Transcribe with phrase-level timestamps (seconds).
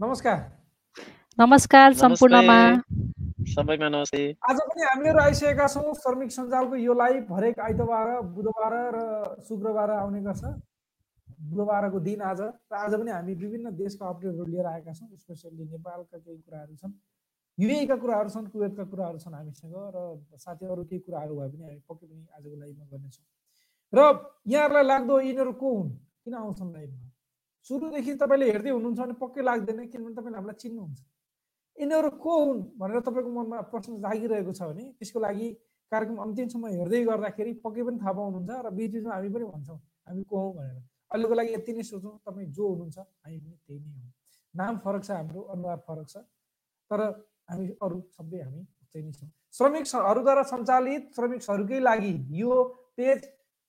[0.00, 0.38] नमस्कार
[1.38, 2.54] नमस्कार सम्पूर्णमा
[3.48, 9.04] सबैमा नमस्ते आज पनि हामीहरू आइसकेका छौँ श्रमिक सञ्जालको यो लाइभ हरेक आइतबार बुधबार र
[9.44, 10.50] शुक्रबार आउने गर्छ
[11.44, 16.18] बुधबारको दिन आज र आज पनि हामी विभिन्न देशका अपडेटहरू लिएर आएका छौँ स्पेसल्ली नेपालका
[16.18, 16.98] केही कुराहरू छन्
[17.58, 20.06] युएका कुराहरू छन् कुवेतका कुराहरू छन् हामीसँग र
[20.40, 23.26] साथै अरू केही कुराहरू भए पनि हामी पक्कै पनि आजको लाइभमा गर्नेछौँ
[23.92, 24.12] र
[24.48, 27.13] यहाँहरूलाई लाग्दो यिनीहरू को हुन् किन आउँछन् लाइभमा
[27.68, 31.00] सुरुदेखि तपाईँले हेर्दै हुनुहुन्छ भने पक्कै लाग्दैन किनभने तपाईँले हामीलाई चिन्नुहुन्छ।
[31.76, 35.48] यिनीहरू को हुन् भनेर तपाईँको मनमा प्रश्न जागिरहेको छ भने त्यसको लागि
[35.92, 40.34] कार्यक्रम अन्तिमसम्म हेर्दै गर्दाखेरि पक्कै पनि थाहा पाउनुहुन्छ र बिचमा हामी पनि भन्छौँ हामी को
[40.38, 40.76] हौँ भनेर।
[41.12, 44.12] अहिलेको लागि यति नै सोचौँ तपाईँ जो हुनुहुन्छ हामी पनि त्यही नै हौँ।
[44.54, 46.16] नाम फरक छ हाम्रो अनुहार फरक छ
[46.90, 47.00] तर
[47.48, 52.54] हामी अरू सबै हामी उस्तै नै छौँ। श्रमिकहरूद्वारा सञ्चालित श्रमिकहरूकै लागि यो
[52.96, 53.20] पेज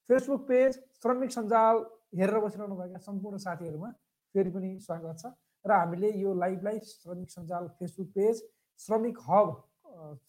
[0.08, 1.76] फेसबुक पेज श्रमिक सञ्जाल
[2.12, 3.90] हेरेर बसिरहनुभएका सम्पूर्ण साथीहरूमा
[4.34, 5.32] फेरि पनि स्वागत छ।
[5.64, 8.42] र हामीले यो लाइभलाई Shramik Sanjal Facebook page
[8.80, 9.48] Shramik hub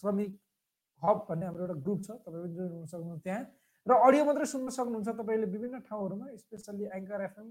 [0.02, 0.32] Shramik
[1.02, 3.44] hub भन्ने हाम्रो एउटा ग्रुप छ। तपाईँ पनि जोइन हुन सक्नुहुन्छ त्यहाँ।
[3.88, 7.48] र अडियो मात्रै सुन्न सक्नुहुन्छ तपाईँले विभिन्न ठाउँहरूमा specially Anchor FM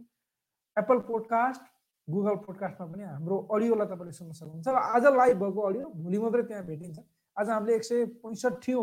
[0.76, 1.62] Apple podcast
[2.08, 6.42] Google पोडकास्टमा पनि हाम्रो अडियोलाई तपाईँले सुन्न सक्नुहुन्छ। र आज लाइभ भएको अडियो भोलि मात्रै
[6.50, 6.98] त्यहाँ भेटिन्छ।
[7.36, 8.74] आज हामीले एक सय पैँसठी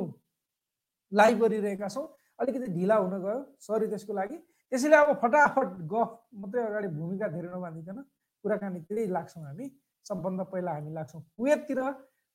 [1.11, 2.07] लाइभ गरिरहेका छौँ।
[2.39, 4.37] अलिकति ढिला हुन गयो। सरी त्यसको लागि।
[4.73, 7.97] त्यसैले अब फटाफट गफ मात्रै अगाडि भूमिका धेरै नबाँधिकन
[8.43, 9.65] कुराकानीतिरै लाग्छौँ हामी।
[10.05, 11.79] सबभन्दा पहिला हामी लाग्छौँ कुवेततिर।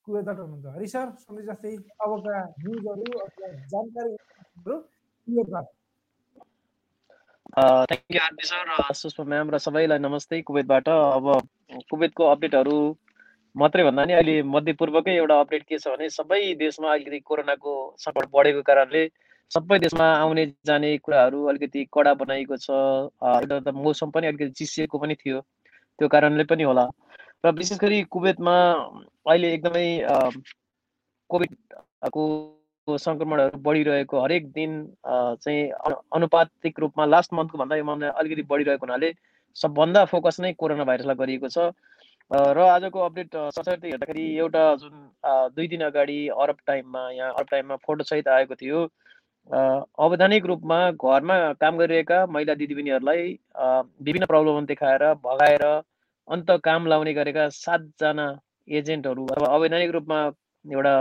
[0.06, 1.72] कुवेतबाट हुनुहुन्छ हरि सर सधैँ जस्तै
[2.04, 3.04] अबका न्युजहरू
[5.26, 5.66] कुवेतबाट।
[7.90, 8.66] Thank you RB sir
[9.02, 11.26] Sushma ma'am र सबैलाई नमस्ते। कुवेतबाट अब
[11.90, 12.78] कुवेतको अपडेटहरू
[13.56, 17.72] मात्रै भन्दा नि अहिले मध्यपूर्वकै एउटा अपडेट के छ भने सबै देशमा अलिकति कोरोनाको
[18.04, 19.02] सङ्कट बढेको कारणले
[19.50, 24.98] सबै देशमा आउने जाने कुराहरू अलिकति कडा बनाइएको छ। एउटा त मौसम पनि अलिकति चिसिएको
[24.98, 25.40] पनि थियो
[25.98, 26.84] त्यो कारणले पनि होला।
[27.44, 28.54] र विशेष गरी कुवेतमा
[29.30, 29.86] अहिले एकदमै
[31.30, 32.24] कोभिडको
[32.98, 34.72] सङ्क्रमणहरू बढिरहेको हरेक दिन
[35.06, 35.62] चाहिँ
[36.18, 39.12] अनुपातिक रूपमा लास्ट मन्थको भन्दा यो मन्थ अलिकति बढिरहेको हुनाले
[39.56, 41.72] सबभन्दा फोकस नै कोरोना भाइरसलाई गरिएको छ।
[42.30, 44.94] र आजको अपडेट सशर्त हेर्दाखेरि एउटा जुन
[45.56, 48.80] दुई दिन अगाडि अरब टाइममा यहाँ अरब टाइममा फोटोसहित आएको थियो।
[49.48, 53.22] अवैधानिक रूपमा घरमा काम गरिरहेका महिला दिदीबहिनीहरूलाई
[54.02, 55.64] विभिन्न प्रब्लम देखाएर भगाएर
[56.28, 58.26] अन्त काम लाउने गरेका सातजना
[58.68, 60.18] एजेन्टहरू अथवा अवैधानिक रूपमा
[60.64, 60.94] एउटा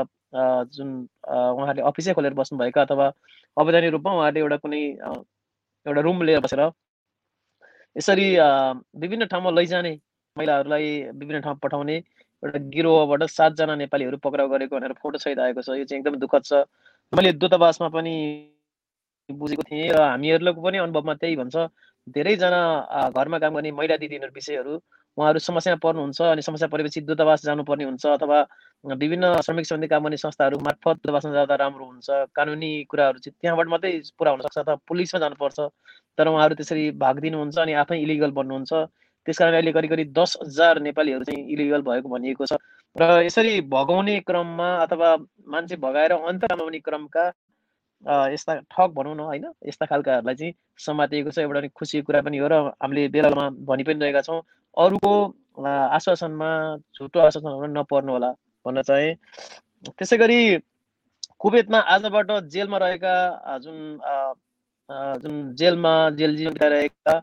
[0.74, 0.90] जुन
[1.28, 3.12] उहाँहरूले अफिसै खोलेर बस्नुभएका अथवा
[3.58, 4.82] अवैधानिक रूपमा उहाँहरूले एउटा कुनै
[5.86, 6.64] एउटा रुम लिएर बसेर
[7.96, 8.28] यसरी
[9.02, 9.94] विभिन्न ठाउँमा लैजाने
[10.38, 11.98] महिलाहरूलाई विभिन्न ठाउँमा पठाउने
[12.44, 16.44] एउटा गिरोहबाट सातजना नेपालीहरू पक्राउ गरेको भनेर फोटो सहित आएको छ। यो चाहिँ एकदम दुःखद
[16.46, 16.64] छ।
[17.14, 18.14] मैले दूतावासमा पनि
[19.30, 21.56] बुझेको थिएँ र हामीहरूको पनि अनुभवमा त्यही भन्छ।
[22.08, 22.60] धेरैजना
[23.16, 24.74] घरमा काम गर्ने महिला दिदीहरू विषयहरू
[25.18, 28.40] उहाँहरू समस्यामा पर्नुहुन्छ अनि समस्या परेपछि दूतावास जानुपर्ने हुन्छ अथवा
[28.84, 33.68] विभिन्न श्रमिक सम्बन्धी काम गर्ने संस्थाहरू मार्फत दूतावासमा जाँदा राम्रो हुन्छ। कानुनी कुराहरू चाहिँ त्यहाँबाट
[33.68, 35.60] मात्रै पुरा हुनसक्छ अथवा पुलिसमा जानुपर्छ।
[36.18, 38.74] तर उहाँहरू त्यसरी भाग दिनुहुन्छ अनि आफै इलिगल बन्नुहुन्छ।
[39.28, 42.56] त्यस कारण अहिले करिब करिब दस हजार नेपालीहरू चाहिँ इलिगल भएको भनिएको छ।
[42.96, 45.10] र यसरी भगाउने क्रममा अथवा
[45.52, 47.26] मान्छे भगाएर अन्त कमाउने क्रमका
[48.32, 52.48] यस्ता ठग भनौँ न होइन यस्ता खालकाहरूलाई चाहिँ समातिएको छ। एउटा खुसीको कुरा पनि हो
[52.48, 54.42] र हामीले बेलामा भनि पनि रहेका छौँ।
[54.78, 55.14] अरूको
[55.68, 56.50] आश्वासनमा
[56.96, 58.32] झुटो आश्वासन हुन नपर्नु होला
[58.66, 59.14] भन्न चाहे।
[59.92, 60.40] त्यसै गरी
[61.38, 63.14] कुवेतमा आजबाट जेलमा रहेका
[63.64, 63.78] जुन
[65.22, 67.14] जुन जेलमा जेल जीवन बिताइरहेका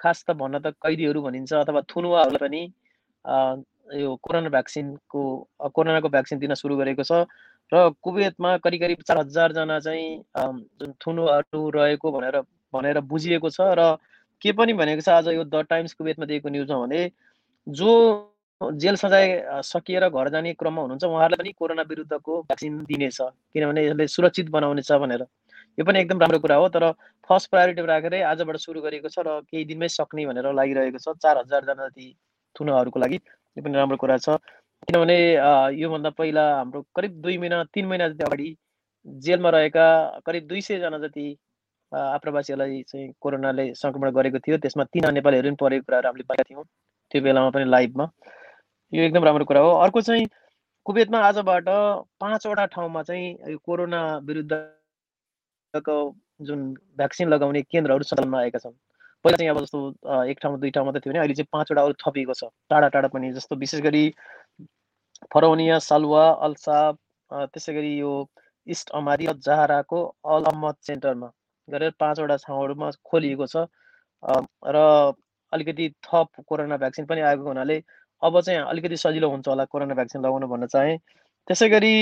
[0.00, 2.62] खास त भन्न त कैदीहरू भनिन्छ अथवा थुनुवाहरूलाई पनि
[3.94, 5.22] यो कोरोना भ्याक्सिनको
[5.74, 7.26] कोरोनाको भ्याक्सिन दिन सुरु गरेको छ।
[7.72, 10.08] र कुवेतमा करिब करिब चार हजारजना चाहिँ
[10.80, 12.40] जुन थुनुहरू रहेको भनेर
[12.74, 13.96] भनेर बुझिएको छ। र
[14.42, 17.10] के पनि भनेको छ आज यो द टाइम्स कुवेतमा दिएको न्युजमा भने
[17.66, 17.90] जो
[18.60, 23.18] जेल सजाय सकिएर घर जाने क्रममा हुनुहुन्छ उहाँहरूलाई पनि कोरोना विरुद्धको भ्याक्सिन दिनेछ।
[23.52, 25.22] किनभने यसले सुरक्षित बनाउनेछ भनेर।
[25.78, 26.84] यो पनि एकदम राम्रो कुरा हो तर
[27.30, 31.38] फर्स्ट प्रायोरिटी राखेरै आजबाट सुरु गरेको छ र केही दिनमै सक्ने भनेर लागिरहेको छ। चार
[31.38, 32.06] हजारजना जति
[32.56, 34.38] थुनहरूको लागि यो पनि राम्रो कुरा छ।
[34.86, 35.16] किनभने
[35.80, 38.48] योभन्दा पहिला हाम्रो करिब दुई महिना तिन महिना जति अगाडि
[39.26, 39.86] जेलमा रहेका
[40.26, 41.26] करिब दुई सयजना जति
[41.92, 46.64] आप्रवासीहरूलाई चाहिँ कोरोनाले सङ्क्रमण गरेको थियो त्यसमा तिन नेपालीहरू पनि परेको कुराहरू हामीले पाएका थियौँ
[47.12, 48.06] त्यो बेलामा पनि लाइभमा।
[48.92, 50.26] यो एकदम राम्रो कुरा हो। अर्को चाहिँ
[50.86, 51.68] कुवेतमा आजबाट
[52.22, 54.00] पाँचवटा ठाउँमा चाहिँ यो कोरोना
[55.76, 58.72] विरुद्धको जुन भ्याक्सिन लगाउने केन्द्रहरू सञ्चालनमा आएका छन्।
[59.24, 61.94] पहिला चाहिँ अब जस्तो एक ठाउँ दुई ठाउँ मात्रै थियो भने अहिले चाहिँ पाँचवटा अरू
[62.00, 64.04] थपिएको छ। टाढा टाढा पनि जस्तो विशेष गरी
[65.32, 66.98] फरौनिया सालुवा अल्साब
[67.52, 68.12] त्यसै गरी यो
[68.66, 71.30] इस्ट अमारी र जहाराको अल अहमद सेन्टरमा
[71.68, 73.66] गरेर पाँचवटा ठाउँहरूमा खोलिएको छ।
[74.66, 75.12] र
[75.52, 77.82] अलिकति थप कोरोना भ्याक्सिन पनि आएको हुनाले
[78.22, 80.96] अब चाहिँ अलिकति सजिलो हुन्छ होला कोरोना भ्याक्सिन लगाउनु भन्न चाहे।
[81.48, 81.94] त्यसै गरी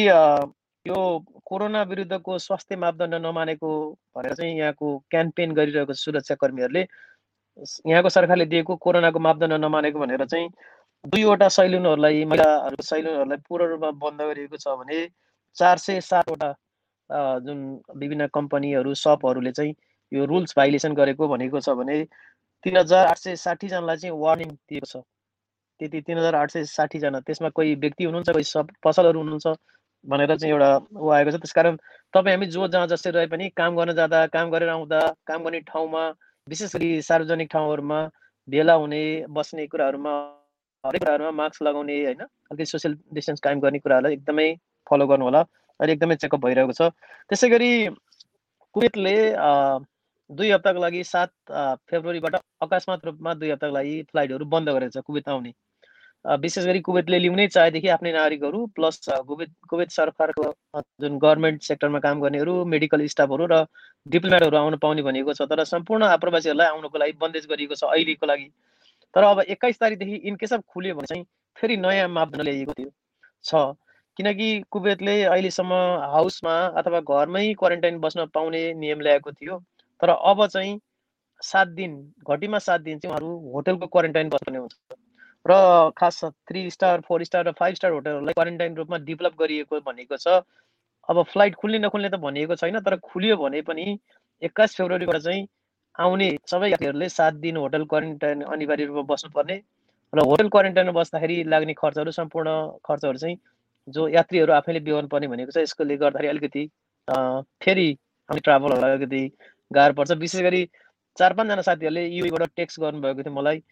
[0.87, 0.97] यो
[1.45, 3.69] कोरोना विरुद्धको स्वास्थ्य मापदण्ड नमानेको
[4.17, 6.81] भनेर चाहिँ यहाँको क्याम्पेन गरिरहेको सुरक्षाकर्मीहरूले
[7.87, 10.49] यहाँको सरकारले दिएको कोरोनाको मापदण्ड नमानेको भनेर चाहिँ
[11.05, 15.09] दुईवटा सैलुनहरूलाई महिलाहरूको सैलुनहरूलाई पूर्ण रूपमा बन्द गरिएको छ भने
[15.57, 16.53] चार सय सातवटा
[17.41, 17.59] जुन
[17.97, 19.75] विभिन्न कम्पनीहरू सपहरूले चाहिँ
[20.13, 22.03] यो रुल्स भाइलेसन गरेको भनेको छ भने
[22.65, 25.03] तिन हजार आठ सय साठीजनालाई चाहिँ वार्निङ दिएको छ।
[25.81, 29.47] त्यति तिन हजार आठ सय साठीजना त्यसमा कोही व्यक्ति हुनुहुन्छ कोही सब पसलहरू हुनुहुन्छ
[30.05, 31.77] भनेर चाहिँ एउटा ऊ आएको छ। त्यसकारण
[32.15, 35.61] तपाईँ हामी जो जहाँ जसरी रहे पनि काम गर्न जाँदा काम गरेर आउँदा काम गर्ने
[35.71, 36.03] ठाउँमा
[36.47, 38.01] विशेष गरी सार्वजनिक ठाउँहरूमा
[38.49, 40.13] भेला हुने बस्ने कुराहरूमा
[40.85, 44.49] हरेक कुराहरूमा मास्क लगाउने होइन अलिकति सोसियल डिस्टेन्स कायम गर्ने कुराहरूलाई एकदमै
[44.87, 46.93] फलो गर्नु होला अहिले एकदमै चेकअप भइरहेको छ।
[47.31, 47.71] त्यसै गरी
[48.75, 49.17] कुवेतले
[50.31, 51.33] दुई हप्ताको लागि सात
[51.91, 52.35] फेब्रुअरीबाट
[52.67, 55.53] अकस्मात रूपमा दुई हप्ताको लागि फ्लाइटहरू बन्द गरेको छ। कुवेत आउने।
[56.25, 60.53] विशेष गरी कुवेतले लिउनै चाहेदेखि आफ्नै नागरिकहरू प्लस कुवेत कुवेत सरकारको
[61.01, 63.59] जुन गभर्मेन्ट सेक्टरमा काम गर्नेहरू मेडिकल स्टाफहरू र
[64.07, 68.49] डिप्लोमेटहरू आउन पाउने भनेको छ। तर सम्पूर्ण आप्रवासीहरूलाई आउनको लागि बन्देज गरिएको छ अहिलेको लागि।
[69.15, 71.25] तर अब एक्काइस तारिकदेखि इनकेस अफ खुल्यो भने चाहिँ
[71.57, 72.91] फेरि नयाँ मापदण्ड ल्याइएको थियो
[73.45, 73.77] छ।
[74.17, 79.59] किनकि कुवेतले अहिलेसम्म हाउसमा अथवा घरमै क्वारेन्टाइन बस्न पाउने नियम ल्याएको थियो।
[80.01, 80.79] तर अब चाहिँ
[81.41, 81.97] सात दिन
[82.31, 84.75] घटीमा सात दिन चाहिँ उहाँहरू होटलको क्वारेन्टाइन बस्ने हुन्छ।
[85.47, 85.55] र
[85.99, 90.41] खास थ्री स्टार फोर स्टार र फाइभ स्टार होटलहरूलाई क्वारेन्टाइन रूपमा डेभलप गरिएको भनेको छ।
[91.09, 93.87] अब फ्लाइट खुल्ने नखुल्ने त भनिएको छैन तर खुल्यो भने पनि
[94.43, 95.47] एक्काइस फेब्रुअरीबाट चाहिँ
[95.95, 99.57] आउने सबै यात्रीहरूले सात दिन होटल क्वारेन्टाइन अनिवार्य रूपमा बस्नुपर्ने
[100.13, 102.55] र होटल क्वारेन्टाइनमा बस्दाखेरि लाग्ने खर्चहरू सम्पूर्ण
[102.89, 103.37] खर्चहरू चाहिँ
[103.89, 106.65] जो यात्रीहरू आफैले बिहोर्नु पर्ने भनेको छ यसकोले गर्दाखेरि अलिकति
[107.65, 107.87] फेरि
[108.29, 109.23] ट्राभलहरूलाई अलिकति
[109.71, 110.65] गाह्रो पर्छ। विशेष गरी
[111.19, 113.63] चार पाँचजना साथीहरूले युबाट टेक्स्ट गर्नुभएको थियो मलाई।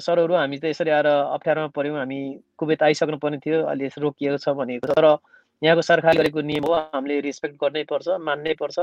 [0.00, 2.20] सरहरू हामी त यसरी आएर अप्ठ्यारोमा पऱ्यौँ हामी
[2.58, 5.06] कुवेत आइसक्नु पर्ने थियो अहिले रोकिएको छ भनेको तर
[5.62, 8.78] यहाँको सरकारले गरेको नियम हो हामीले रेस्पेक्ट गर्नै पर्छ मान्नै पर्छ।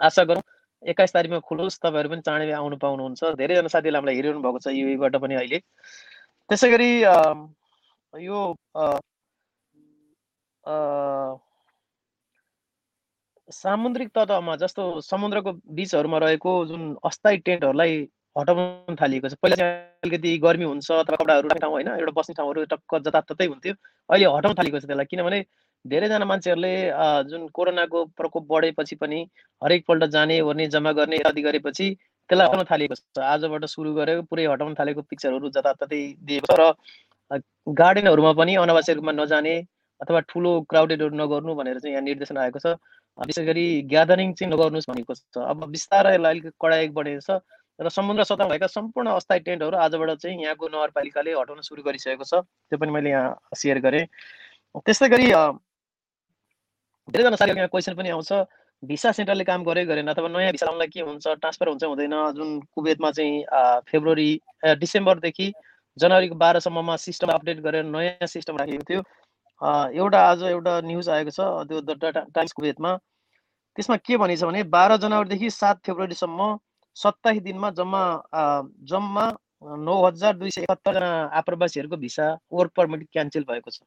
[0.00, 0.42] आशा गरौँ
[0.82, 5.16] एक्काइस तारिकमा खुलोस् तपाईँहरू पनि चाँडै आउनु पाउनुहुन्छ। धेरैजना साथीहरूले हामीलाई हेरिरहनु भएको छ युबाट
[5.22, 5.58] पनि अहिले।
[6.50, 6.90] त्यसै गरी
[8.26, 8.40] यो
[13.48, 17.94] सामुद्रिक तटमा जस्तो समुद्रको बिचहरूमा रहेको जुन अस्थायी टेन्टहरूलाई
[18.36, 19.74] हटाउन थालिएको छ। पहिला चाहिँ
[20.04, 23.74] अलिकति गर्मी हुन्छ अथवा कपडाहरू राख्ने ठाउँ होइन एउटा बस्ने ठाउँहरू टक्क जताततै हुन्थ्यो।
[24.10, 25.38] अहिले हटाउन थालेको छ त्यसलाई किनभने
[25.84, 26.74] धेरैजना मान्छेहरूले
[27.30, 29.18] जुन कोरोनाको प्रकोप बढेपछि पनि
[29.62, 31.86] हरेकपल्ट जाने ओर्ने जम्मा गर्ने आदि गरेपछि
[32.30, 37.40] त्यसलाई हटाउन थालिएको छ। आजबाट सुरु गरेको पुरै हटाउन थालेको पिक्चरहरू जताततै दिएको छ र
[37.80, 39.54] गार्डनहरूमा पनि अनावश्यक रूपमा नजाने
[40.00, 42.76] अथवा ठुलो क्राउडेडहरू नगर्नु भनेर चाहिँ यहाँ निर्देशन आएको छ।
[43.18, 47.40] विशेष गरी ग्यादरिङ चाहिँ नगर्नुहोस् भनेको छ। अब बिस्तारै यसलाई अलिक कडाइ बढेको छ।
[47.80, 52.40] र समुद्र सतहमा भएका सम्पूर्ण अस्थायी टेन्टहरू आजबाट चाहिँ यहाँको नगरपालिकाले हटाउन सुरु गरिसकेको छ।
[52.40, 54.04] त्यो पनि मैले यहाँ सेयर गरेँ।
[54.80, 55.26] त्यस्तै गरी
[57.08, 58.32] धेरैजना साथीहरू यहाँ क्वेसन पनि आउँछ।
[58.82, 62.60] भिसा सेन्टरले काम गरे गरेन अथवा नयाँ भिसा आउनलाई के हुन्छ ट्रान्सफर हुन्छ हुँदैन। जुन
[62.74, 63.44] कुवेतमा चाहिँ
[63.88, 64.30] फेब्रुअरी
[64.80, 65.52] डिसेम्बरदेखि
[65.96, 69.00] जनवरीको बाह्रसम्ममा सिस्टम अपडेट गरेर नयाँ सिस्टम राखेको थियो।
[69.96, 72.96] एउटा आज एउटा न्युज आएको छ त्यो द टाइम्स कुवेतमा।
[73.76, 76.40] त्यसमा के भनिन्छ भने बाह्र जनवरीदेखि सात फेब्रुअरीसम्म
[76.96, 78.02] सत्ताइस दिनमा जम्मा
[78.90, 79.26] जम्मा
[79.78, 83.80] नौ हजार दुई सय एकहत्तरजना आप्रवासीहरूको भिसा वर्क पर्मिट क्यान्सल भएको छ।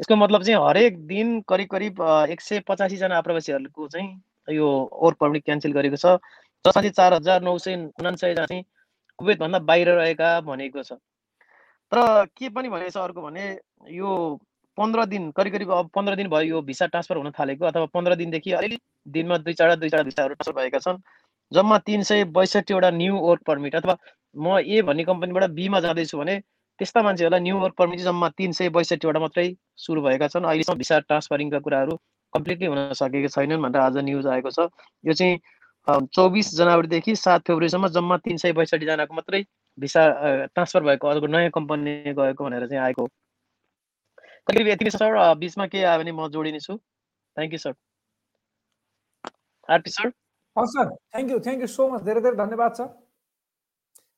[0.00, 4.68] यसको मतलब चाहिँ हरेक दिन करिब करिब एक सय पचासीजना आप्रवासीहरूको चाहिँ यो
[5.02, 6.18] वर्क पर्मिट क्यान्सल गरेको छ।
[6.64, 8.64] जसमा चाहिँ चार हजार नौ सय उनासयजना चाहिँ
[9.18, 10.92] कुवेतभन्दा बाहिर रहेका भनेको छ।
[11.92, 13.44] तर के पनि भनेको छ अर्को भने
[13.92, 14.10] यो
[14.78, 18.14] पन्ध्र दिन करिब करिब अब पन्ध्र दिन भयो यो भिसा ट्रान्सफर हुन थालेको अथवा पन्ध्र
[18.16, 21.02] दिनदेखि अलिअलि दिनमा दुई चारवटा दुई चारवटा भिसाहरू ट्रान्सफर भएका छन्।
[21.52, 23.96] जम्मा तिन सय बैसठीवटा न्यू वर्क पर्मिट अथवा
[24.36, 26.38] म ए भन्ने कम्पनीबाट बीमा जाँदैछु भने
[26.80, 29.46] त्यस्ता मान्छेहरूलाई न्यू वर्क पर्मिट जम्मा तिन सय बैसठीवटा मात्रै
[29.78, 31.96] सुरु भएका छन्। अहिलेसम्म भिसा ट्रान्सफरिङका कुराहरू
[32.32, 34.68] कम्प्लिटली हुन सकेका छैनन् भनेर आज न्युज आएको छ।
[35.04, 35.38] यो चाहिँ
[36.16, 39.42] चौबिस जनवरीदेखि सात फेब्रुअरीसम्म जम्मा तिन सय बैसठीजनाको मात्रै
[39.78, 40.02] भिसा
[40.46, 43.06] ट्रान्सफर भएको अर्को नयाँ कम्पनी गएको भनेर चाहिँ आएको
[44.46, 47.74] करिब यति सर बिचमा के आयो भने म जोडिनेछु thank you sir
[49.68, 50.10] RT sir
[50.56, 52.80] हस् sir thank you thank you so much धेरै धेरै धन्यवाद छ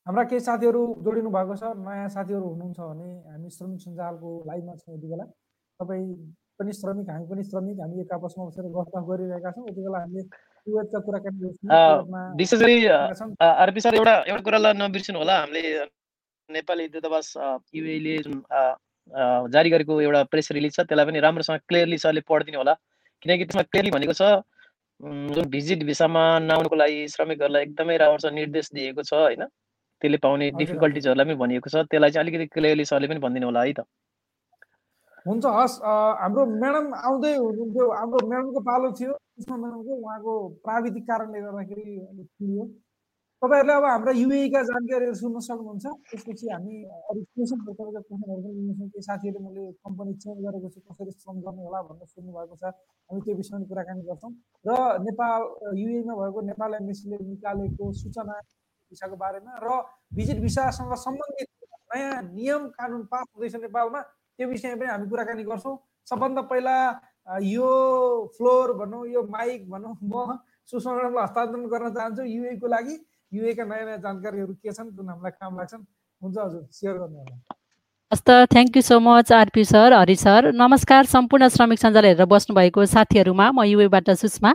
[0.06, 1.64] हाम्रा केही साथीहरू जोडिनु भएको छ?
[1.84, 5.24] नयाँ साथीहरू हुनुहुन्छ भने हामी श्रमिक सञ्जालको लाइभमा छौँ यति बेला।
[5.80, 6.08] तपाईँ
[6.58, 10.22] पनि श्रमिक हामी पनि श्रमिक हामी एक आपसमा बसेर गफबाफ गरिरहेका छौँ। यति बेला हामीले
[12.40, 12.76] विशेष गरी
[13.46, 15.62] आरपी सर एउटा एउटा कुरालाई नबिर्सिनु होला। हामीले
[16.48, 17.26] नेपाली दूतावास
[17.74, 18.36] युएले जुन
[19.54, 22.74] जारी गरेको एउटा प्रेस रिलिज छ त्यसलाई पनि राम्रोसँग क्लियरली सरले पढिदिनु होला।
[23.22, 24.22] किनकि त्यसमा क्लियरली भनेको छ
[25.00, 29.44] जुन भिजिट भिसामा नआउनुको लागि श्रमिकहरूलाई एकदमै राम्रो निर्देश दिएको छ होइन?
[30.02, 33.72] त्यसले पाउने डिफिकल्टिजहरूलाई पनि भनिएको छ। त्यसलाई चाहिँ अलिकति क्लियरली सरले पनि भनिदिनु होला है
[33.72, 33.80] त।
[35.26, 39.12] हुन्छ हस् हाम्रो म्याडम आउँदै हुनुहुन्थ्यो। हाम्रो म्याडमको पालो थियो।
[39.44, 40.32] उहाँको
[40.64, 41.84] प्राविधिक कारणले गर्दाखेरि
[43.44, 46.74] तपाईँहरूले अब हाम्रा युएका जानकारीहरू सुन्न सक्नुहुन्छ। त्यसपछि हामी
[47.12, 51.62] अरू क्वेसन क्वेसनहरू पनि लिन्छौँ। त्यो साथीहरूले मैले कम्पनी चेन्ज गरेको छु कसरी श्रम गर्ने
[51.68, 54.32] होला भनेर सुन्नुभएको छ। हामी त्यो विषयमा कुराकानी गर्छौँ।
[54.64, 54.70] र
[55.04, 55.40] नेपाल
[55.76, 58.34] युएमा भएको नेपाल एमबिसीले निकालेको सूचना
[58.88, 59.68] भिसाको बारेमा र
[60.16, 61.48] भिजिट भिसासँग सम्बन्धित
[61.92, 64.00] नयाँ नियम कानुन पास हुँदैछ नेपालमा
[64.40, 65.76] त्यो विषयमा पनि हामी कुराकानी गर्छौँ।
[66.08, 66.76] सबभन्दा पहिला
[67.44, 67.68] यो
[68.36, 72.96] फ्लोर भनौँ यो माइक भनौँ म सुषमालाई हस्तान्तरण गर्न चाहन्छु युएको लागि।
[73.33, 75.83] युएका नयाँ नयाँ जानकारीहरू के छन् जुन हामीलाई काम लाग्छन्
[76.23, 77.37] हुन्छ हजुर सेयर गर्नु होला।
[78.12, 80.50] हस् त thank you so much RP sir Hari sir.
[80.54, 84.54] नमस्कार सम्पूर्ण श्रमिक सञ्जाल हेरेर बस्नुभएको साथीहरूमा म युएबाट सुषमा।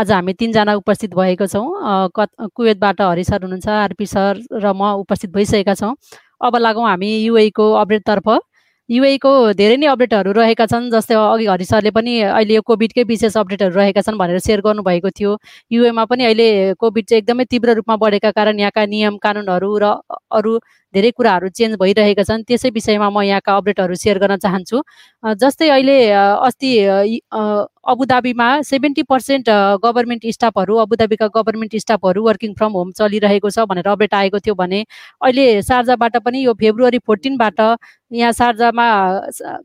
[0.00, 2.08] आज हामी तिनजना उपस्थित भएको छौँ।
[2.48, 5.92] कुवेतबाट हरि सर हुनुहुन्छ आरपी सर र म उपस्थित भइसकेका छौँ।
[6.40, 8.28] अब लागौँ हामी युएको अपडेटतर्फ
[8.88, 13.36] युएको धेरै नै अपडेटहरू रहेका छन् जस्तै अघि हरि सरले पनि अहिले यो कोभिडकै विशेष
[13.42, 15.30] अपडेटहरू रहेका छन् भनेर सेयर गर्नुभएको थियो।
[15.72, 19.84] युएमा पनि अहिले कोभिड चाहिँ एकदमै तीव्र रूपमा बढेका कारण यहाँका नियम कानुनहरू र
[20.30, 20.52] अरू
[20.94, 24.82] धेरै कुराहरू चेन्ज भइरहेका छन्। त्यसै विषयमा म यहाँका अपडेटहरू सेयर गर्न चाहन्छु।
[25.42, 25.98] जस्तै अहिले
[26.48, 26.70] अस्ति
[27.84, 29.48] अबुधाबीमा सेभेन्टी पर्सेन्ट
[29.84, 34.80] गभर्मेन्ट स्टाफहरू अबुधाबीका गभर्मेन्ट स्टाफहरू वर्किङ फ्रम होम चलिरहेको छ भनेर अपडेट आएको थियो भने
[35.20, 37.60] अहिले सार्जाबाट पनि यो फेब्रुअरी फोर्टिनबाट
[38.12, 38.86] यहाँ सार्जामा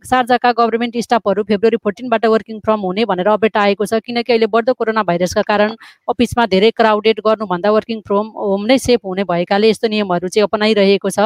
[0.10, 4.74] सार्जाका गभर्मेन्ट स्टाफहरू फेब्रुअरी फोर्टिनबाट वर्किङ फ्रम हुने भनेर अपडेट आएको छ। किनकि अहिले बढ्दो
[4.74, 5.76] कोरोना भाइरसका कारण
[6.10, 11.10] अफिसमा धेरै क्राउडेड गर्नुभन्दा वर्किङ फ्रम होम नै सेफ हुने भएकाले यस्तो नियमहरू चाहिँ अपनाइरहेको
[11.10, 11.19] छ।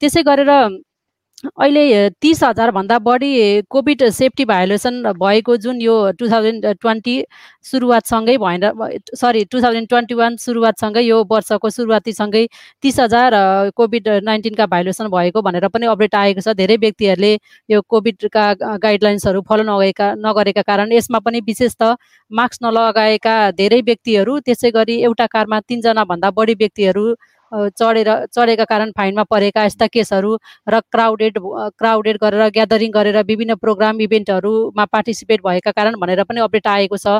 [0.00, 0.50] त्यसै गरेर
[1.60, 3.30] अहिले तिस हजारभन्दा बढी
[3.70, 7.16] कोभिड सेफ्टी भायोलेसन भएको जुन यो टु थाउजन्ड ट्वेन्टी
[7.70, 8.64] सुरुवातसँगै भएन
[9.20, 12.44] sorry two thousand twenty one सुरुवातसँगै यो वर्षको सुरुवातीसँगै
[12.82, 13.36] तिस हजार
[13.76, 17.32] कोभिड नाइन्टिनका भायोलेसन भएको भनेर पनि अपडेट आएको छ। धेरै व्यक्तिहरूले
[17.68, 18.46] यो कोभिडका
[18.86, 21.92] गाइडलाइन्सहरू फलो नगएका नगरेका कारण यसमा पनि विशेष त
[22.30, 27.06] मास्क नलगाएका धेरै व्यक्तिहरू त्यसै गरी एउटा कारमा तिनजनाभन्दा बढी व्यक्तिहरू
[27.54, 30.36] चढेर चढेका कारण फाइनमा परेका यस्ता केसहरू
[30.68, 31.38] र क्राउडेड
[31.78, 37.18] क्राउडेड गरेर ग्यादरिङ गरेर विभिन्न प्रोग्राम इभेन्टहरूमा पार्टिसिपेट भएका कारण भनेर पनि अपडेट आएको छ।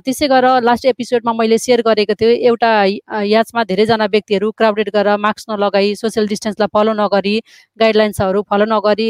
[0.00, 2.70] त्यसै गरेर लास्ट एपिसोडमा मैले सेयर गरेको थिएँ एउटा
[3.24, 7.34] याचमा धेरैजना व्यक्तिहरू क्राउडेड गरेर मास्क नलगाई सोसियल डिस्टेन्सलाई फलो नगरी
[7.78, 9.08] गाइडलाइन्सहरू फलो नगरी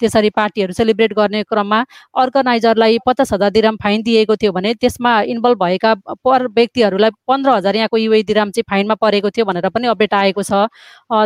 [0.00, 1.80] त्यसरी पार्टीहरू सेलिब्रेट गर्ने क्रममा
[2.16, 7.76] अर्गनाइजरलाई पचास हजार दिराम फाइन दिएको थियो भने त्यसमा इन्भल्भ भएका पर व्यक्तिहरूलाई पन्ध्र हजार
[7.76, 10.66] यहाँको युए दिराम चाहिँ फाइनमा परेको थियो भनेर पनि अपडेट आएको छ।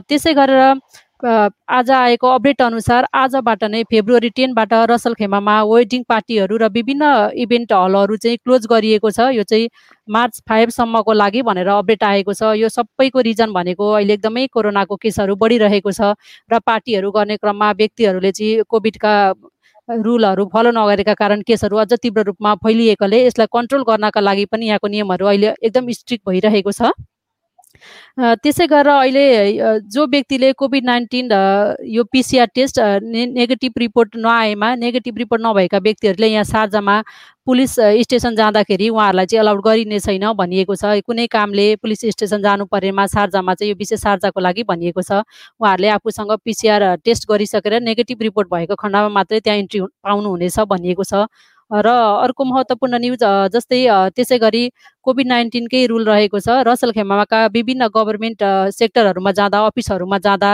[0.09, 0.75] त्यसै गरेर
[1.23, 7.05] आज आएको अपडेट अनुसार आजबाट नै फेब्रुअरी टेनबाट रसल खेमामा वेडिङ पार्टीहरू र विभिन्न
[7.39, 9.69] इभेन्ट हलहरू चाहिँ क्लोज गरिएको छ। यो चाहिँ
[10.09, 15.37] मार्च फाइभसम्मको लागि भनेर अपडेट आएको छ। यो सबैको रिजन भनेको अहिले एकदमै कोरोनाको केसहरू
[15.39, 16.13] बढिरहेको छ
[16.53, 19.15] र पार्टीहरू गर्ने क्रममा व्यक्तिहरूले चाहिँ कोभिडका
[19.89, 24.89] रुलहरू फलो नगरेका कारण केसहरू अझ तीव्र रूपमा फैलिएकोले यसलाई कन्ट्रोल गर्नका लागि पनि यहाँको
[24.89, 26.93] नियमहरू अहिले एकदम स्ट्रिक्ट भइरहेको छ।
[28.43, 29.25] त्यसै गरेर अहिले
[29.93, 31.29] जो व्यक्तिले कोभिड नाइन्टिन
[31.95, 37.03] यो पिसिआर टेस्ट नेगेटिभ रिपोर्ट नआएमा नेगेटिभ रिपोर्ट नभएका व्यक्तिहरूले यहाँ सार्जामा
[37.47, 42.65] पुलिस स्टेसन जाँदाखेरि उहाँहरूलाई चाहिँ अलाउड गरिने छैन भनिएको छ। कुनै कामले पुलिस स्टेसन जानु
[42.73, 45.21] परेमा सार्जामा चाहिँ यो विशेष सार्जाको लागि भनिएको छ।
[45.61, 51.27] उहाँहरूले आफूसँग पिसिआर टेस्ट गरिसकेर नेगेटिभ रिपोर्ट भएको खण्डमा मात्रै त्यहाँ इन्ट्री पाउनुहुनेछ भनिएको छ।
[51.71, 51.89] र
[52.25, 53.23] अर्को महत्त्वपूर्ण न्युज
[53.53, 53.79] जस्तै
[54.17, 54.65] त्यसै गरी
[55.05, 58.43] कोभिड नाइन्टिनकै रुल रहेको छ। रसल खेमाका विभिन्न गभर्मेन्ट
[58.75, 60.51] सेक्टरहरूमा जाँदा अफिसहरूमा जाँदा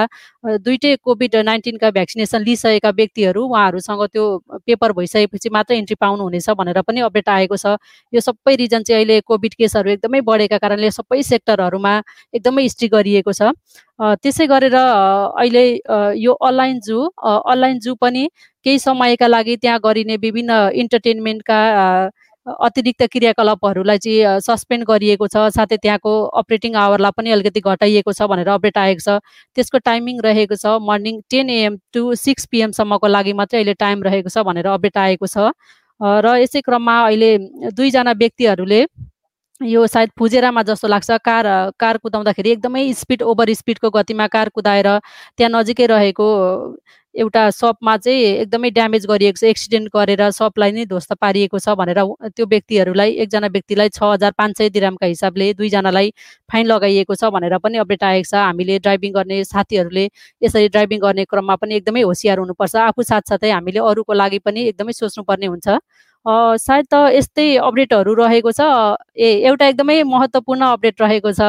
[0.67, 4.25] दुइटै कोभिड नाइन्टिनका भ्याक्सिनेसन लिइसकेका व्यक्तिहरू उहाँहरूसँग त्यो
[4.67, 7.77] पेपर भइसकेपछि मात्रै इन्ट्री पाउनुहुनेछ भनेर पनि अपडेट आएको छ।
[8.13, 11.95] यो सबै रिजन चाहिँ अहिले कोभिड केसहरू एकदमै बढेका कारणले सबै सेक्टरहरूमा
[12.35, 13.53] एकदमै स्ट्रिक गरिएको छ।
[14.01, 15.65] त्यसै गरेर अहिले
[16.19, 18.29] यो अनलाइन जू अनलाइन जू पनि
[18.67, 20.51] केही समयका लागि त्यहाँ गरिने विभिन्न
[20.83, 21.61] इन्टरटेनमेन्टका
[22.47, 28.49] अतिरिक्त क्रियाकलापहरूलाई चाहिँ सस्पेन्ड गरिएको छ साथै त्यहाँको अपरेटिङ आवरलाई पनि अलिकति घटाइएको छ भनेर
[28.49, 29.21] अपडेट आएको छ।
[29.57, 34.29] त्यसको टाइमिङ रहेको छ morning ten AM to six पिएमसम्मको लागि मात्रै अहिले टाइम रहेको
[34.31, 35.53] छ भनेर अपडेट आएको छ।
[36.01, 37.31] र यसै क्रममा अहिले
[37.77, 38.81] दुईजना व्यक्तिहरूले
[39.61, 44.89] यो सायद फुजेरामा जस्तो लाग्छ कार कार कुदाउँदाखेरि एकदमै स्पिड ओभर स्पिडको गतिमा कार कुदाएर
[45.37, 46.29] त्यहाँ नजिकै रहेको
[47.15, 52.01] एउटा सपमा चाहिँ एकदमै ड्यामेज गरिएको छ एक्सिडेन्ट गरेर सपलाई नै ध्वस्त पारिएको छ भनेर
[52.37, 56.13] त्यो व्यक्तिहरूलाई एकजना व्यक्तिलाई छ हजार पाँच सय दिरामका हिसाबले दुईजनालाई
[56.53, 60.05] फाइन लगाइएको छ भनेर पनि अपडेट आएको छ। हामीले ड्राइभिङ गर्ने साथीहरूले
[60.43, 64.93] यसरी ड्राइभिङ गर्ने क्रममा पनि एकदमै होसियार हुनुपर्छ। आफू साथसाथै हामीले अरूको लागि पनि एकदमै
[65.03, 65.69] सोच्नुपर्ने हुन्छ।
[66.27, 68.61] सायद त यस्तै अपडेटहरू रहेको छ।
[69.17, 71.41] ए एउटा एकदमै महत्त्वपूर्ण अपडेट रहेको छ।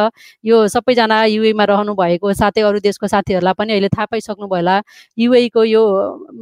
[0.44, 4.78] यो सबैजना युएमा रहनु भएको साथै अरू देशको साथीहरूलाई पनि अहिले थाहा पाइसक्नु भयो होला।
[5.20, 5.84] युएको यो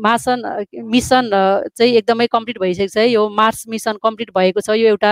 [0.06, 0.40] मासन
[0.94, 1.30] मिसन
[1.74, 5.12] चाहिँ एकदमै कम्प्लिट भइसकेको छ। यो मार्स मिसन कम्प्लिट भएको छ। यो एउटा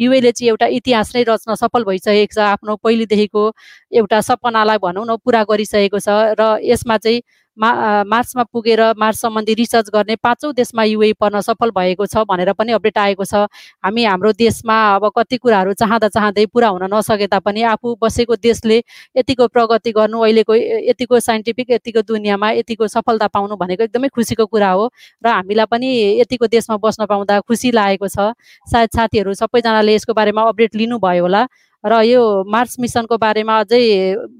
[0.00, 3.44] युएले चाहिँ एउटा इतिहास नै रच्न सफल भइसकेको छ। आफ्नो पहिलेदेखिको
[3.92, 6.08] एउटा सपनालाई भनौँ न पुरा गरिसकेको छ।
[6.40, 7.22] र यसमा चाहिँ
[7.56, 7.70] मा
[8.04, 12.72] मार्चमा पुगेर मार्च सम्बन्धी रिसर्च गर्ने पाँचौँ देशमा युए पर्न सफल भएको छ भनेर पनि
[12.72, 13.46] अपडेट आएको छ।
[13.84, 18.82] हामी हाम्रो देशमा अब कति कुराहरू चाहँदा चाहँदै पुरा हुन नसके तापनि आफू बसेको देशले
[19.16, 20.54] यतिको प्रगति गर्नु अहिलेको
[20.90, 24.90] यतिको साइन्टिफिक यतिको दुनियाँमा यतिको सफलता पाउनु भनेको एकदमै खुसीको कुरा हो
[25.22, 25.88] र हामीलाई पनि
[26.20, 28.34] यतिको देशमा बस्न पाउँदा खुसी लागेको छ।
[28.66, 31.46] सायद साथीहरू सबैजनाले यसको बारेमा अपडेट लिनुभयो होला।
[31.84, 33.80] र यो मार्स मिसनको बारेमा अझै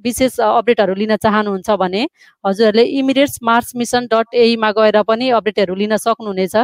[0.05, 2.03] विशेष अपडेटहरू लिन चाहनुहुन्छ भने
[2.47, 6.57] हजुरहरूले इमिडिएट्स मार्स मिसन डट एईमा गएर पनि अपडेटहरू लिन सक्नुहुनेछ।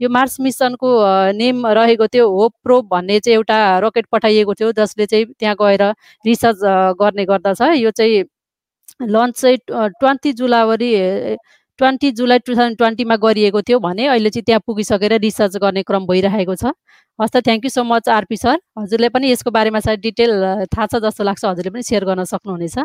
[0.00, 0.88] यो मार्स मिसनको
[1.36, 5.82] नेम रहेको थियो होप प्रोब भन्ने चाहिँ एउटा रकेट पठाइएको थियो जसले चाहिँ त्यहाँ गएर
[6.26, 6.60] रिसर्च
[7.00, 8.24] गर्ने गर्दछ। यो चाहिँ
[9.02, 9.58] लन्च चाहिँ
[10.00, 10.90] ट्वेन्टी जुलावरी
[11.78, 16.06] ट्वेन्टी जुलाई टु थाउजन्ड ट्वेन्टीमा गरिएको थियो भने अहिले चाहिँ त्यहाँ पुगिसकेर रिसर्च गर्ने क्रम
[16.06, 16.72] भइरहेको छ।
[17.18, 18.56] हस् त thank you so much RP sir.
[18.78, 20.32] हजुरले पनि यसको बारेमा सायद डिटेल
[20.68, 22.76] थाहा छ जस्तो लाग्छ। हजुरले पनि सेयर गर्न सक्नुहुनेछ।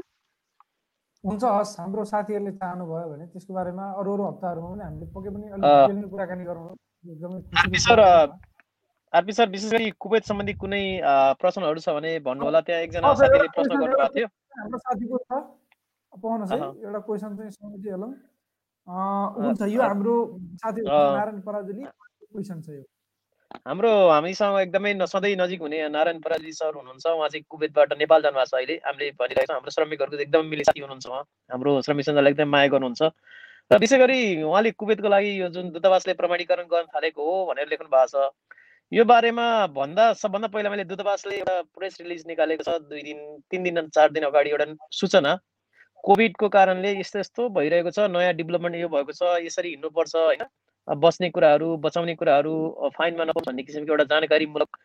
[1.23, 5.45] हुन्छ हस् हाम्रो साथीहरूले चाहनुभयो भने त्यसको बारेमा अरू अरू हप्ताहरूमा पनि हामीले पक्कै पनि
[5.55, 6.75] अलिक कुराकानी गरौँ।
[7.07, 7.99] एकदमै सर
[9.13, 10.83] आरपी सर विशेष गरी कुवेत सम्बन्धी कुनै
[11.41, 15.31] प्रश्नहरू छ भने भन्नु होला त्यहाँ एकजना साथीले प्रश्न गर्नुभएको थियो। हाम्रो साथीको छ।
[16.13, 18.11] पाउनुहोस् है। एउटा क्वेसन चाहिँ सम्झिहालौँ
[18.87, 20.15] हुन्छ यो हाम्रो
[20.63, 22.83] साथी नारायण पराजुली क्वेसन छ यो।
[23.67, 28.47] हाम्रो हामीसँग एकदमै सधैँ नजिक हुने नारायण पराजी सर हुनुहुन्छ। उहाँ चाहिँ कुवेतबाट नेपाल जानुभएको
[28.47, 32.31] छ अहिले। हामीले भनिरहेको छौँ हाम्रो श्रमिकहरूको एकदमै मिले साथी हुनुहुन्छ उहाँ। हाम्रो श्रमिक सञ्जाललाई
[32.31, 33.01] एकदमै माया गर्नुहुन्छ।
[33.71, 37.91] र विशेष गरी उहाँले कुवेतको लागि यो जुन दूतावासले प्रमाणीकरण गर्न थालेको हो भनेर लेख्नु
[37.91, 38.31] भएको छ।
[38.91, 43.19] यो बारेमा भन्दा सबभन्दा पहिला मैले दूतावासले एउटा प्रेस रिलिज निकालेको छ। दुई दिन
[43.51, 45.35] तिन दिन चार दिन अगाडि एउटा सूचना।
[46.07, 50.43] कोभिडको कारणले यस्तो यस्तो भइरहेको छ नयाँ डेभलपमेन्ट यो भएको छ यसरी हिँड्नुपर्छ होइन?
[50.87, 52.53] बस्ने कुराहरू बचाउने कुराहरू
[52.97, 54.77] फाइनमा नपाउँ भन्ने किसिमको एउटा जानकारीमूलक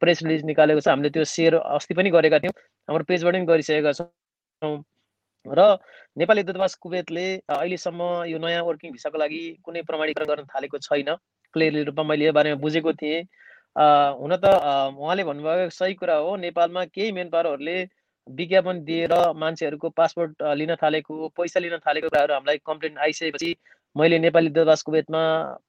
[0.00, 2.54] प्रेस रिलिज निकालेको छ। हामीले त्यो सेयर अस्ति पनि गरेका थियौँ
[2.88, 4.76] हाम्रो पेजबाट पनि गरिसकेका छौँ।
[5.46, 5.60] र
[6.16, 11.10] नेपाली दूतावास कुवेतले अहिलेसम्म यो नयाँ वर्किङ भिसाको लागि कुनै प्रमाणीकरण गर्न थालेको छैन।
[11.54, 13.22] क्लियरली रूपमा मैले यो बारेमा बुझेको थिएँ।
[14.20, 14.46] हुन त
[14.94, 17.78] उहाँले भन्नुभयो सही कुरा हो। नेपालमा केही मेन पावरहरूले
[18.28, 23.54] विज्ञापन दिएर मान्छेहरूको पासपोर्ट लिन थालेको पैसा लिन थालेको कुराहरू हामीलाई कम्प्लेन आइसकेपछि
[23.96, 25.22] मैले नेपाली दूतावास कुवेतमा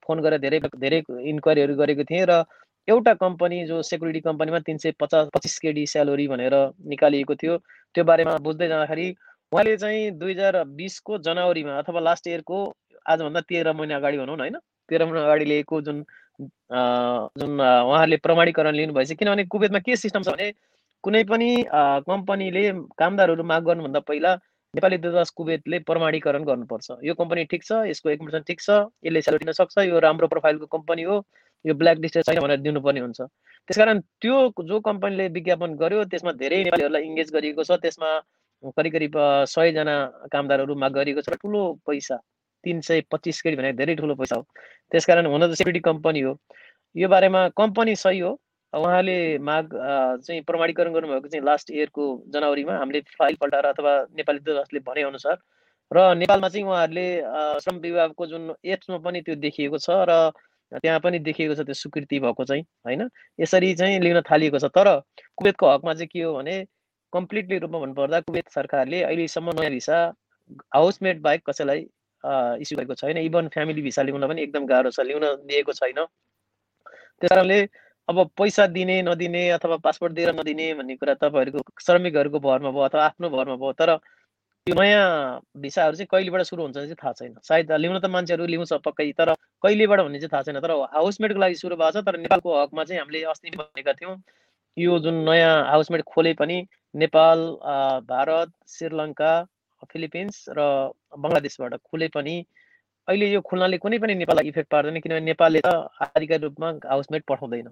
[0.03, 2.43] फोन गरेर धेरै धेरै इन्क्वायरीहरू गरेको थिएँ र
[2.87, 6.55] एउटा कम्पनी जो सेक्युरिटी कम्पनीमा तिन सय पचास पच्चिस केडी स्यालेरी भनेर
[6.87, 7.57] निकालिएको थियो
[7.95, 9.07] त्यो बारेमा बुझ्दै जाँदाखेरि
[9.51, 12.57] उहाँले चाहिँ दुई हजार बिसको जनवरीमा अथवा लास्ट इयरको
[13.05, 14.57] आजभन्दा तेह्र महिना अगाडि भनौँ न होइन?
[14.89, 16.03] तेह्र महिना अगाडि लिएको जुन
[16.39, 20.51] जुन उहाँहरूले प्रमाणीकरण लिनुभएछ। किनभने कुवेतमा के सिस्टम छ भने
[21.03, 21.49] कुनै पनि
[22.07, 22.63] कम्पनीले
[22.99, 24.31] कामदारहरू माग गर्नुभन्दा पहिला
[24.73, 28.69] नेपाली दूतावास कुवेतले प्रमाणीकरण गर्नुपर्छ। यो कम्पनी ठिक छ यसको इन्फर्मेसन ठिक छ
[29.05, 31.15] यसले स्यालेरी दिन सक्छ यो राम्रो प्रोफाइलको कम्पनी हो
[31.65, 33.19] यो ब्ल्याक लिस्टेड छैन भनेर दिनुपर्ने हुन्छ।
[33.67, 34.35] त्यसकारण त्यो
[34.71, 38.11] जो कम्पनीले विज्ञापन गर्यो त्यसमा धेरै नेपालीहरूलाई इङ्गेज गरिएको छ त्यसमा
[38.77, 39.15] करिब करिब
[39.55, 39.95] सयजना
[40.35, 42.19] कामदारहरू माग गरिएको छ ठुलो पैसा
[42.63, 44.43] तिन सय पच्चिस केडी भनेको धेरै ठुलो पैसा हो।
[44.91, 46.35] त्यसकारण हुन त सेक्युरिटी कम्पनी हो।
[46.95, 48.31] यो बारेमा कम्पनी सही हो
[48.73, 49.69] उहाँले माग
[50.25, 52.03] चाहिँ प्रमाणीकरण गर्नुभएको चाहिँ लास्ट इयरको
[52.33, 55.37] जनवरीमा हामीले फाइल पल्टाएर अथवा नेपाली दूतावासले भनेअनुसार
[55.91, 57.07] र नेपालमा चाहिँ उहाँहरूले
[57.61, 60.31] श्रम विभागको जुन एप्समा पनि त्यो देखिएको छ र
[60.71, 63.09] त्यहाँ पनि देखिएको छ त्यो स्वीकृति भएको चाहिँ होइन?
[63.41, 65.01] यसरी चाहिँ लिन थालिएको छ। तर
[65.37, 66.55] कुवेतको हकमा चाहिँ के हो भने
[67.13, 69.97] कम्प्लिटली रूपमा भन्नुपर्दा कुवेत सरकारले अहिलेसम्म नयाँ भिसा
[70.77, 71.81] हाउसमेट बाहेक कसैलाई
[72.61, 77.29] इस्यु गरेको छैन। इभन फ्यामिली भिसा ल्याउन पनि एकदम गाह्रो छ। ल्याउन दिएको छैन। त्यस
[77.29, 77.59] कारणले
[78.09, 83.05] अब पैसा दिने नदिने अथवा पासपोर्ट दिएर नदिने भन्ने कुरा तपाईँहरूको श्रमिकहरूको भरमा भयो अथवा
[83.05, 83.95] आफ्नो भरमा भयो तर
[84.67, 88.73] त्यो नयाँ भिसाहरू चाहिँ कहिलेबाट सुरु हुन्छ चाहिँ थाहा छैन। सायद ल्याउन त मान्छेहरू ल्याउँछ
[88.85, 92.49] पक्कै तर कहिलेबाट भन्ने चाहिँ थाहा छैन। तर हाउसमेटको लागि सुरु भएको छ तर नेपालको
[92.61, 94.15] हकमा चाहिँ हामीले अस्ति भनेका थियौँ
[94.77, 96.57] यो जुन नयाँ हाउसमेट खोले पनि
[96.95, 97.39] नेपाल
[98.09, 99.33] भारत श्रीलङ्का
[99.91, 100.65] फिलिपिन्स र
[101.13, 102.35] बङ्गलादेशबाट खुले पनि
[103.07, 105.75] अहिले यो खुल्नाले कुनै पनि नेपाललाई इफेक्ट पार्दैन किनभने नेपालले त
[106.07, 107.69] आधिकारिक रूपमा हाउसमेट पठाउँदैन।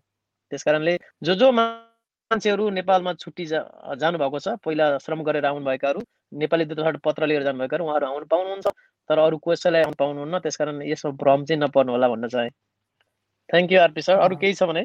[0.51, 3.59] त्यस कारणले जो जो मान्छेहरू नेपालमा छुट्टी जा
[4.01, 6.01] जानुभएको छ पहिला श्रम गरेर आउनुभएकाहरू
[6.41, 8.67] नेपाली दूतावासबाट पत्र लिएर जानुभएकाहरू उहाँहरू आउनु पाउनुहुन्छ
[9.09, 12.49] तर अरू कसैलाई आउनु पाउनुहुन्न त्यस कारण यसमा भ्रम चाहिँ नपर्नु होला भन्न चाहे।
[13.49, 14.83] थ्याङ्क यू आरपी सर अरू केही छ भने?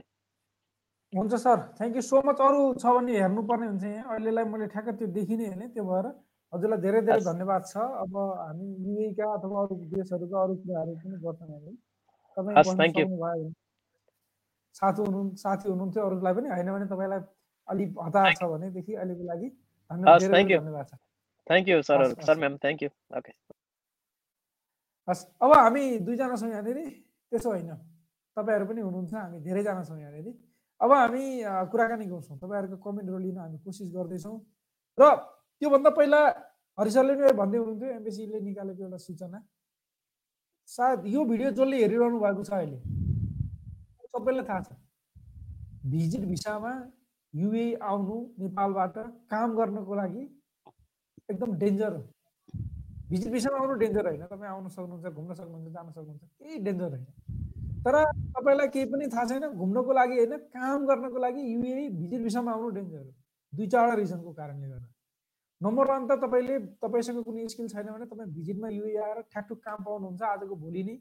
[1.12, 1.58] हुन्छ sir.
[1.78, 5.44] Thank you so much अरू छ भने हेर्नुपर्ने हुन्छ यहाँ। अहिलेलाई मैले ठ्याक्क त्यो देखिने
[5.46, 6.06] हेर्ने त्यो भएर
[6.52, 11.48] हजुरलाई धेरै धेरै धन्यवाद छ। अब हामी युएका अथवा अरू देशहरूका अरू कुराहरू पनि गर्छौँ
[11.50, 11.72] हामी।
[12.36, 12.54] तपाईँ
[14.74, 17.20] साथी हुनु साथी हुनुहुन्थ्यो अरूलाई पनि होइन भने तपाईँलाई
[17.68, 19.48] अलिक हतार छ भनेदेखि अहिलेको लागि
[19.90, 20.20] धन्यवाद
[20.60, 20.94] धन्यवाद छ
[21.46, 22.36] thank you sir sir.
[22.38, 23.32] Ma'am thank you okay
[25.08, 26.78] हस्। अब हामी दुईजना छौँ यहाँनिर
[27.32, 27.70] त्यसो होइन
[28.36, 30.28] तपाईँहरू पनि हुनुहुन्छ हामी धेरैजना छौँ यहाँनिर।
[30.80, 31.24] अब हामी
[31.72, 34.38] कुराकानी गर्छौँ तपाईँहरूको कमेन्टहरू लिन हामी कोसिस गर्दैछौँ।
[34.98, 35.02] र
[35.62, 36.20] त्योभन्दा पहिला
[36.78, 39.38] हरिसरले पनि भन्दै हुनुहुन्थ्यो एमबिसीले निकालेको एउटा सूचना।
[40.68, 42.78] सायद यो भिडियो जसले हेरिरहनु भएको छ अहिले
[44.14, 44.70] सबैलाई थाहा छ।
[45.90, 46.72] भिजिट भिसामा
[47.34, 48.96] युए आउनु नेपालबाट
[49.32, 50.22] काम गर्नको लागि
[51.30, 52.02] एकदम डेन्जर हो।
[53.10, 57.04] भिजिट भिसामा आउनु डेन्जर होइन। तपाईँ आउन सक्नुहुन्छ घुम्न सक्नुहुन्छ जान सक्नुहुन्छ केही डेन्जर होइन।
[57.84, 57.96] तर
[58.36, 62.68] तपाईँलाई केही पनि थाहा छैन घुम्नको लागि होइन काम गर्नको लागि युए भिजिट भिसामा आउनु
[62.70, 63.12] डेन्जर हो।
[63.52, 64.88] दुई चारवटा रिजनको कारणले गर्दा।
[65.60, 69.84] नम्बर वान त तपाईँले तपाईँसँग कुनै स्किल छैन भने तपाईँ भिजिटमा युए आएर ठ्याकठुक काम
[69.84, 70.96] पाउनुहुन्छ आजको भोलि नै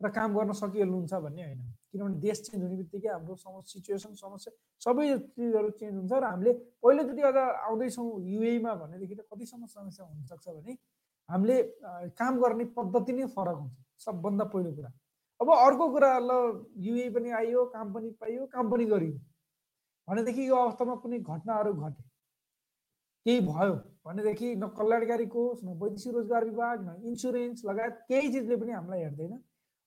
[0.00, 1.60] र काम गर्न सकिहाल्नुहुन्छ भन्ने होइन।
[1.92, 5.06] किनभने देश चेन्ज हुने बित्तिकै हाम्रो समस्या सिचुएसन समस्या सबै
[5.36, 6.52] चिजहरू चेन्ज हुन्छ र हामीले
[6.84, 10.72] पहिलोचोटि अझ आउँदैछौँ युएमा भनेदेखि त कतिसम्म समस्या हुनसक्छ भने
[11.28, 11.56] हामीले
[12.20, 14.90] काम गर्ने पद्धति नै फरक हुन्छ सबभन्दा पहिलो कुरा।
[15.40, 16.30] अब अर्को कुरा ल
[16.84, 19.16] युए पनि आइयो काम पनि पाइयो काम पनि गरियो।
[20.08, 22.02] भनेदेखि यो अवस्थामा कुनै घटनाहरू घटे।
[23.26, 23.74] केही भयो।
[24.06, 29.00] भनेदेखि न कल्याणकारी कोष न वैदेशिक रोजगार विभाग न इन्सुरेन्स लगायत केही चिजले पनि हामीलाई
[29.02, 29.32] हेर्दैन।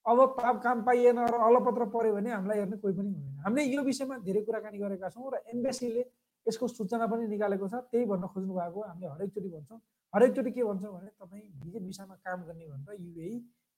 [0.09, 3.81] अब पाप काम पाइएन र अलपत्र पऱ्यो भने हामीलाई हेर्ने कोही पनि हुँदैन। हामीले यो
[3.83, 6.03] विषयमा धेरै कुराकानी गरेका छौँ र एम्बेसीले
[6.45, 9.79] यसको सूचना पनि निकालेको छ। त्यही भन्न खोज्नु भएको हामीले हरेकचोटि भन्छौँ।
[10.13, 13.29] हरेकचोटि के भन्छौँ भने तपाईँ भिजिट विषयमा काम गर्ने भनेर युए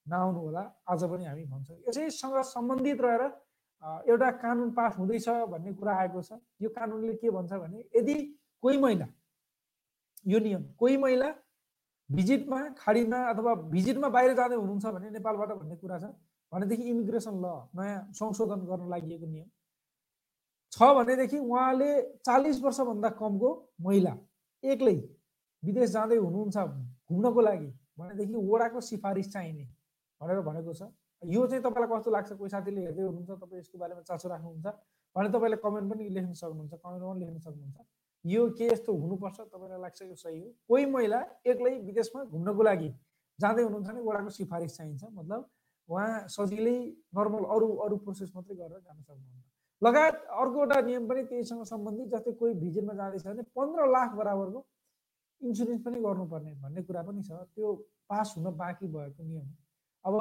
[0.06, 3.22] नआउनु होला। आज पनि हामी भन्छौँ। यसैसँग सम्बन्धित रहेर
[4.08, 8.14] एउटा कानुन पास हुँदैछ भन्ने कुरा आएको छ। यो कानुनले के भन्छ भने यदि
[8.62, 9.06] कोही महिला
[10.26, 11.28] यो नियम कोही महिला
[12.14, 16.04] भिजिटमा खाडीमा अथवा भिजिटमा बाहिर जाँदै हुनुहुन्छ भने नेपालबाट भन्ने कुरा छ।
[16.52, 17.46] भनेदेखि इमिग्रेसन ल
[17.76, 19.48] नयाँ संशोधन गर्न लागि नियम।
[20.72, 21.90] छ भनेदेखि उहाँले
[22.26, 24.12] चालिस वर्षभन्दा कमको महिला
[24.62, 24.96] एक्लै
[25.62, 26.56] विदेश जाँदै हुनुहुन्छ
[27.08, 29.64] घुम्नको लागि भनेदेखि वडाको सिफारिस चाहिने
[30.20, 30.82] भनेर भनेको छ।
[31.22, 32.32] यो चाहिँ तपाईँलाई कस्तो लाग्छ?
[32.32, 34.66] कोही साथीले हेर्दै हुनुहुन्छ तपाईँ यसको बारेमा चासो राख्नुहुन्छ
[35.16, 37.78] भने तपाईँले कमेन्ट पनि लेख्न सक्नुहुन्छ कमेन्टमा पनि लेख्न सक्नुहुन्छ।
[38.24, 39.40] यो के यस्तो हुनुपर्छ?
[39.40, 40.50] तपाईँलाई लाग्छ यो सही हो?
[40.68, 42.88] कोही महिला एक्लै विदेशमा घुम्नको लागि
[43.38, 45.40] जाँदै हुनुहुन्छ भने वडाको सिफारिस चाहिन्छ। मतलब
[45.88, 46.78] उहाँ सजिलै
[47.18, 49.44] नर्मल अरू अरू प्रोसेस मात्रै गरेर जान सक्नुहुन्छ।
[49.82, 54.60] लगायत अर्को एउटा नियम पनि त्यहीसँग सम्बन्धित जस्तै कोही भिजिटमा जाँदैछ भने पन्ध्र लाख बराबरको
[55.40, 57.74] इन्सुरेन्स पनि गर्नुपर्ने भन्ने कुरा पनि छ। त्यो
[58.08, 59.46] पास हुन बाँकी भएको नियम
[60.04, 60.14] अब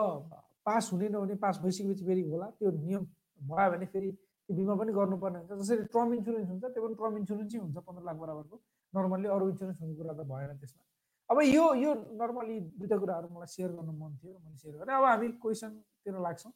[0.65, 3.05] पास हुने नहुने पास भइसकेपछि फेरि होला। त्यो नियम
[3.49, 4.09] भयो भने फेरि
[4.57, 8.17] बिमा पनि गर्नुपर्ने हुन्छ। जसरी टर्म इन्सुरेन्स हुन्छ त्यो पनि टर्म इन्सुरेन्सै हुन्छ पन्ध्र लाख
[8.23, 8.55] बराबरको।
[8.93, 10.83] नर्मल्ली अरू इन्सुरेन्स हुने कुरा त भएन त्यसमा।
[11.29, 15.05] अब यो यो नर्मली दुइटा कुराहरू मलाई सेयर गर्नु मन थियो मैले सेयर गरेँ। अब
[15.11, 16.51] हामी क्वेसनतिर लाग्छौँ।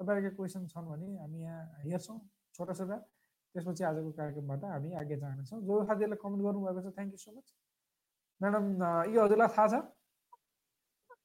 [0.00, 2.18] तपाईँहरूको क्वेसन छन् भने हामी यहाँ हेर्छौँ
[2.54, 2.96] छोटा छोटा।
[3.54, 7.46] त्यसपछि आजको कार्यक्रमबाट हामी आगे जानेछौँ। जो साथीहरूले कमेन्ट गर्नुभएको छ thank you so much
[8.40, 8.64] madam
[9.14, 9.74] यो हजुरलाई थाहा छ।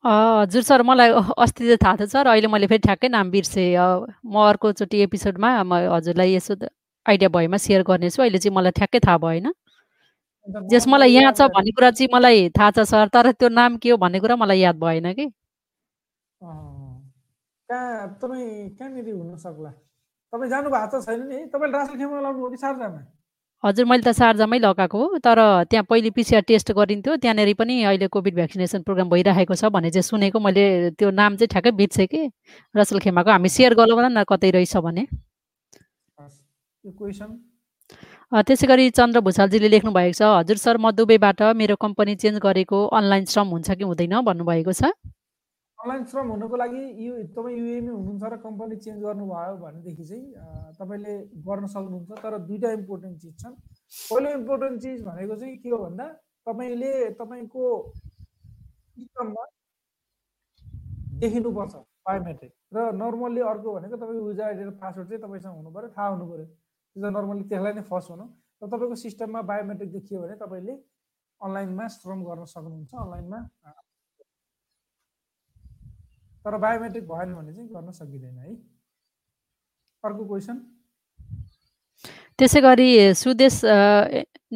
[0.04, 1.10] हजुर सर मलाई
[1.44, 3.76] अस्ति चाहिँ थाहा थियो सर अहिले मैले फेरि ठ्याक्कै नाम बिर्सेँ।
[4.26, 6.56] म अर्कोचोटि एपिसोडमा म हजुरलाई यसो
[7.06, 9.48] आइडिया भएमा सेयर गर्नेछु। अहिले चाहिँ मलाई ठ्याक्कै थाहा भएन।
[10.72, 13.90] जस मलाई यहाँ छ भन्ने कुरा चाहिँ मलाई थाहा छ सर तर त्यो नाम के
[13.96, 15.32] हो भन्ने कुरा मलाई याद भएन कि।
[16.44, 19.72] कहाँ तपाईँ कहाँनिर हुन सक्ला?
[20.34, 23.02] तपाईँ जानु भएको छ छैन नि। तपाईँले रासन खेमा लाउनु हो कि सारजामा?
[23.64, 25.40] हजुर मैले त सार्जामै लगाएको हो तर
[25.72, 30.04] त्यहाँ पहिले पिसिआर टेस्ट गरिन्थ्यो त्यहाँनिर पनि अहिले कोभिड भ्याक्सिनेसन प्रोग्राम भइरहेको छ भने चाहिँ
[30.04, 30.64] सुनेको मैले
[31.00, 32.22] त्यो नाम चाहिँ ठ्याक्कै बित्सेँ कि।
[32.76, 35.04] रसल खेमाको हामी सेयर गरौँ न कतै रहेछ भने।
[38.34, 42.78] त्यसै गरी चन्द्र भूषालजीले लेख्नु भएको छ हजुर सर म दुबईबाट मेरो कम्पनी चेन्ज गरेको
[43.00, 44.20] अनलाइन श्रम हुन्छ कि हुँदैन?
[44.28, 44.92] भन्नुभएको छ।
[45.84, 50.24] अनलाइन श्रम हुनुको लागि यो तपाईँ युएमै हुनुहुन्छ र कम्पनी चेन्ज गर्नुभयो भनेदेखि चाहिँ
[50.80, 53.56] तपाईँले गर्न सक्नुहुन्छ तर दुइटा इम्पोर्टेन्ट चिज छन्।
[54.08, 56.08] पहिलो इम्पोर्टेन्ट चिज भनेको चाहिँ के हो भन्दा
[56.48, 57.64] तपाईँले तपाईँको
[59.04, 59.44] इन्कममा
[61.20, 61.76] देखिनुपर्छ
[62.08, 66.08] बायोमेट्रिक र नर्मल्ली अर्को भनेको तपाईँको युजर आइडी र पासवर्ड चाहिँ तपाईँसँग हुनु पऱ्यो थाहा
[66.16, 66.46] हुनु पऱ्यो।
[66.96, 68.26] त्यो नर्मल्ली त्यसलाई नै फर्स्ट हुनु
[68.64, 70.74] र तपाईँको सिस्टममा बायोमेट्रिक देखियो भने तपाईँले
[71.42, 73.40] अनलाइनमा श्रम गर्न सक्नुहुन्छ अनलाइनमा
[76.46, 78.56] तर बायोमेट्रिक भएन भने चाहिँ गर्न सकिँदैन है।
[80.04, 80.58] अर्को क्वेसन?
[82.40, 83.62] त्यसै गरी सुदेश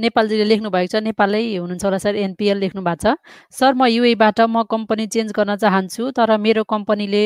[0.03, 3.15] नेपालजीले लेख्नु भएको छ नेपालै हुनुहुन्छ होला सर एनपिएल लेख्नु भएको छ।
[3.53, 7.23] सर म युएबाट म कम्पनी चेन्ज गर्न चाहन्छु तर मेरो कम्पनीले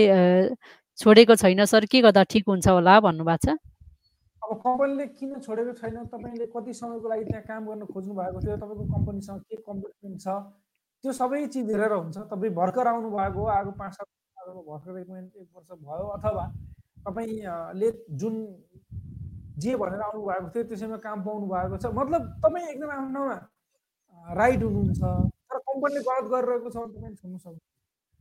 [0.99, 3.57] छोडेको छैन सर के गर्दा ठिक हुन्छ होला भन्नुभएको छ?
[4.43, 6.05] अब कम्पनीले किन छोडेको छैन?
[6.13, 8.55] तपाईँले कति समयको लागि त्यहाँ काम गर्न खोज्नु भएको थियो?
[8.61, 10.27] तपाईँको कम्पनीसँग के कम्पिटमेन्ट छ?
[11.03, 14.07] त्यो सबै चिज हेरेर हुन्छ। तपाईँ भर्खर आउनु भएको आएको पाँच सात
[14.41, 15.09] भर्खर एक
[15.55, 16.45] वर्ष भयो अथवा
[17.05, 17.89] तपाईँले
[18.21, 18.35] जुन
[19.61, 23.35] जे भनेर आउनु भएको थियो त्यसैमा काम पाउनु भएको छ। मतलब तपाईँ एकदम आफ्नोमा
[24.39, 27.59] राइट हुनुहुन्छ तर कम्पनीले गलत गरिरहेको छ भने तपाईँ छोड्नु सक्नु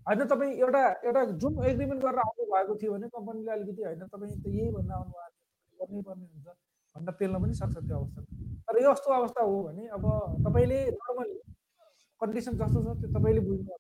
[0.07, 4.37] होइन तपाईँ एउटा एउटा जुन एग्रिमेन्ट गरेर आउनु भएको थियो भने कम्पनीले अलिकति होइन तपाईँ
[4.43, 6.47] त यही भन्न आउनु भएको गर्नै पर्ने हुन्छ
[6.97, 8.21] भनेर पेल्न पनि सक्छ त्यो अवस्था।
[8.67, 10.05] तर यस्तो अवस्था हो भने अब
[10.47, 11.37] तपाईँले नर्मली
[12.21, 13.73] कन्डिसन जस्तो छ त्यो तपाईँले बुझ्नु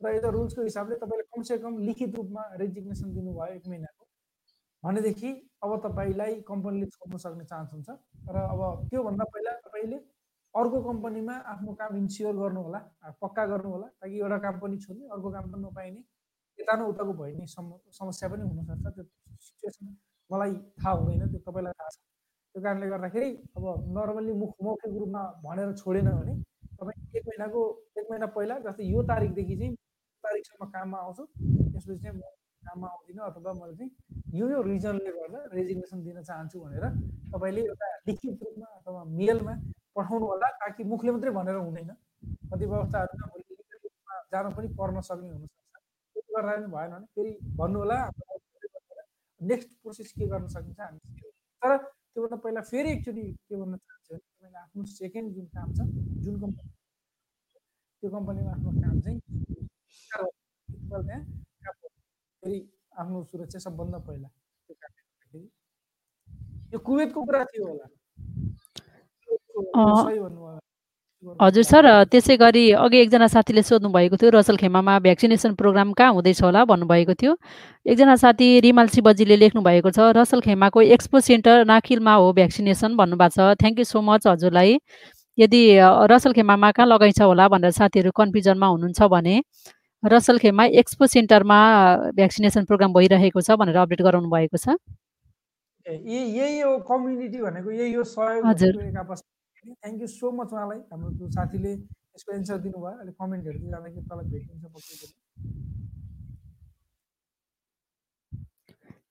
[0.00, 4.04] र यता रुल्सको हिसाबले तपाईँले कमसेकम लिखित रूपमा रेजिग्नेसन दिनुभयो एक महिनाको।
[4.82, 5.30] भनेदेखि
[5.62, 7.88] अब तपाईँलाई कम्पनीले छोड्न सक्ने चान्स हुन्छ।
[8.30, 9.98] र अब त्योभन्दा पहिला तपाईँले
[10.54, 12.78] अर्को कम्पनीमा आफ्नो काम इन्स्योर गर्नु होला
[13.22, 16.00] पक्का गर्नु होला ताकि एउटा काम पनि छोड्ने अर्को काम पनि नपाइने
[16.58, 19.04] यता न उताको भइने समस्या पनि हुनसक्छ। त्यो
[19.46, 19.86] सिचुएसन
[20.30, 21.98] मलाई थाहा हुँदैन त्यो तपाईँलाई थाहा छ।
[22.54, 23.64] त्यो कारणले गर्दाखेरि अब
[23.98, 26.34] नर्मल्ली मुख मौखिक रूपमा भनेर छोडेन भने
[26.78, 27.60] तपाईँ एक महिनाको
[27.98, 29.76] एक महिना पहिला जस्तै यो तारिकदेखि चाहिँ
[30.24, 32.22] तारिकसम्म काममा आउँछु त्यसपछि चाहिँ म
[32.62, 33.90] काममा आउँदिनँ अथवा मैले चाहिँ
[34.34, 36.84] यो यो रिजनले गर्दा रेजिग्नेसन दिन चाहन्छु भनेर
[37.32, 39.54] तपाईँले एउटा लिखित रूपमा अथवा मेलमा
[39.94, 41.90] पठाउनु होला ताकि मुखले मात्रै भनेर हुँदैन
[42.50, 45.66] कतिपय अवस्थाहरूमा भोलि लिखित रूपमा जान पनि पर्न सक्ने हुनसक्छ
[46.16, 47.98] त्यो गर्दा पनि भएन भने फेरि भन्नु होला
[49.40, 50.98] नेक्स्ट प्रोसेस के गर्न सकिन्छ हामी
[51.62, 55.88] तर त्योभन्दा पहिला फेरि एकचोटि के भन्न चाहन्छु भने तपाईँले आफ्नो सेकेन्ड जुन काम छ
[56.24, 56.70] जुन कम्पनी
[58.02, 59.57] त्यो कम्पनीमा आफ्नो काम चाहिँ
[62.42, 62.58] फेरि
[62.98, 64.28] आफ्नो सुरक्षा सबभन्दा पहिला.
[66.72, 67.86] यो कुवेतको कुरा थियो होला
[71.40, 76.12] हजुर सर त्यसै गरी अघि एकजना साथीले सोध्नु भएको थियो रसल खेमामा भ्याक्सिनेसन प्रोग्राम कहाँ
[76.14, 77.32] हुँदैछ होला भन्नुभएको थियो।
[77.86, 83.34] एकजना साथी रिमाल शिवजीले लेख्नु भएको छ रसल खेमाको एक्सपो सेन्टर नाखिलमा हो भ्याक्सिनेसन भन्नुभएको
[83.34, 84.78] छ। थ्याङ्क यू सो मच हजुरलाई।
[85.38, 85.62] यदि
[86.12, 89.34] रसल खेमामा कहाँ लगाइन्छ होला भनेर साथीहरू कन्फ्युजनमा हुनुहुन्छ भने
[90.02, 91.58] रसल खेमा एक्सपो सेन्टरमा
[92.16, 94.76] भ्याक्सिनेसन प्रोग्राम भइरहेको छ भनेर अपडेट गराउनु भएको छ।
[95.86, 102.32] यही हो कम्युनिटी भनेको यही हो सहयोग थ्याङ्क यू सो मच उहाँलाई हाम्रो साथीले यसको
[102.34, 104.62] एन्सर दिनुभयो। अहिले कमेन्टहरू दिइरहँदाखेरि तल भेटिन्छ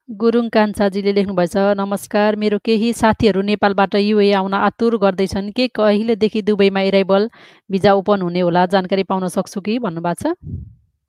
[0.10, 6.82] गुरुङ कान्छाजीले लेख्नुभएछ नमस्कार मेरो केही साथीहरू नेपालबाट युए आउन आतुर गर्दैछन्। के कहिलेदेखि दुबईमा
[6.82, 7.30] एराइबल
[7.72, 8.66] भिजा ओपन हुने होला?
[8.72, 9.78] जानकारी पाउन सक्छु कि?
[9.84, 10.34] भन्नुभएको छ।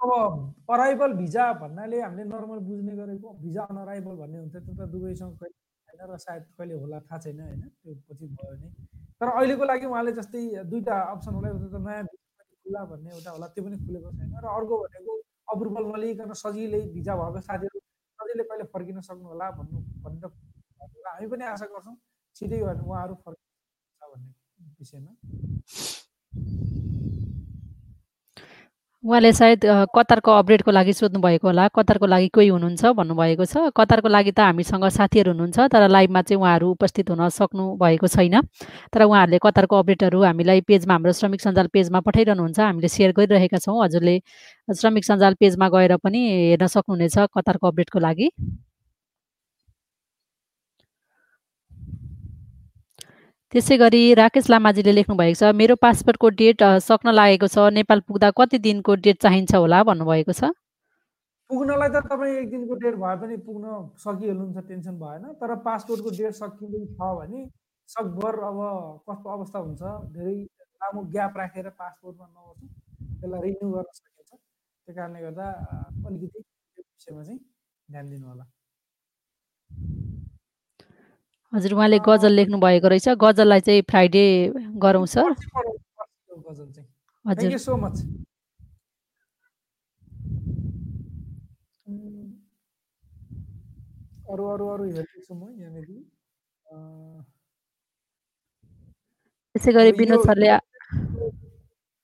[0.00, 0.11] अब
[0.70, 5.32] अराइबल भिजा भन्नाले हामीले नर्मल बुझ्ने गरेको भिजा अन अराइबल भन्ने हुन्छ त्यो त दुबईसँग
[5.40, 5.56] कहिले
[5.88, 8.68] होइन र सायद कहिले होला थाहा छैन होइन त्यो पछि भयो भने
[9.20, 13.46] तर अहिलेको लागि उहाँले जस्तै दुईवटा अप्सन होला एउटा त नयाँ खुल्ला भन्ने एउटा होला
[13.54, 17.78] त्यो पनि खुलेको छैन र अर्को भनेको अप्रुभल नलिकन सजिलै भिजा भएको साथीहरू
[18.18, 20.30] सजिलै कहिले फर्किन सक्नु होला भन्नु भनेर
[21.08, 21.96] हामी पनि आशा गर्छौँ
[22.37, 24.30] छिटै उहाँहरू फर्किन्छ भन्ने
[24.78, 25.12] विषयमा।
[29.04, 29.61] उहाँले सायद
[29.94, 33.70] कतारको अपडेटको लागि सोध्नु भएको होला। कतारको लागि कोही हुनुहुन्छ भन्नुभएको छ?
[33.70, 38.42] कतारको लागि त हामीसँग साथीहरू हुनुहुन्छ तर लाइभमा चाहिँ उहाँहरू उपस्थित हुन सक्नु भएको छैन।
[38.90, 43.78] तर उहाँहरूले कतारको अपडेटहरू हामीलाई पेजमा हाम्रो श्रमिक सञ्जाल पेजमा पठाइरहनुहुन्छ। हामीले सेयर गरिरहेका छौँ।
[43.87, 44.18] हजुरले
[44.66, 46.18] श्रमिक सञ्जाल पेजमा गएर पनि
[46.58, 48.26] हेर्न सक्नुहुनेछ कतारको अपडेटको लागि।
[53.52, 58.28] त्यसै गरी राकेश लामाजीले लेख्नु भएको छ मेरो पासपोर्टको डेट सक्न लागेको छ नेपाल पुग्दा
[58.37, 59.78] कति दिनको डेट चाहिन्छ होला?
[59.88, 60.52] भन्नुभएको छ।
[61.50, 63.66] पुग्नलाई त तपाईँ एक दिनको डेट भए पनि पुग्न
[64.04, 67.40] सकिहाल्नुहुन्छ टेन्सन भएन। तर पासपोर्टको डेट सकिँदै छ भने
[67.88, 68.61] सकभर अब
[69.08, 69.82] कस्तो अवस्था हुन्छ
[70.12, 70.37] धेरै
[70.84, 72.61] लामो ग्याप राखेर पासपोर्टमा नहोस्
[73.16, 75.46] त्यसलाई रिन्यू गर्न सकिन्छ। त्यो कारणले गर्दा
[76.04, 76.38] अलिकति
[76.76, 77.40] विषयमा चाहिँ
[77.88, 78.44] ध्यान दिनु होला
[81.52, 84.24] हजुर उहाँले गजल लेख्नु भएको रहेछ। गजललाई चाहिँ फ्राइडे
[84.84, 85.30] गरौँ सर।
[87.24, 87.96] हजुर। सो मच
[94.32, 95.88] अरू अरू अरू हेर्दैछु म यहाँनिर।
[99.54, 100.48] त्यसै गरी विनोद सरले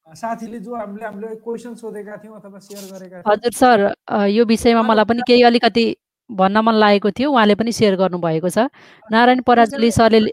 [0.06, 3.78] साथीले जो हामीले हामीले क्वेसन सोधेका थियौँ अथवा सेयर गरेका हजुर सर।
[4.30, 5.84] यो विषयमा मलाई पनि केही अलिकति
[6.30, 8.58] भन्न मन लागेको थियो उहाँले पनि सेयर गर्नुभएको छ।
[9.12, 10.32] नारायण पराजुली सरले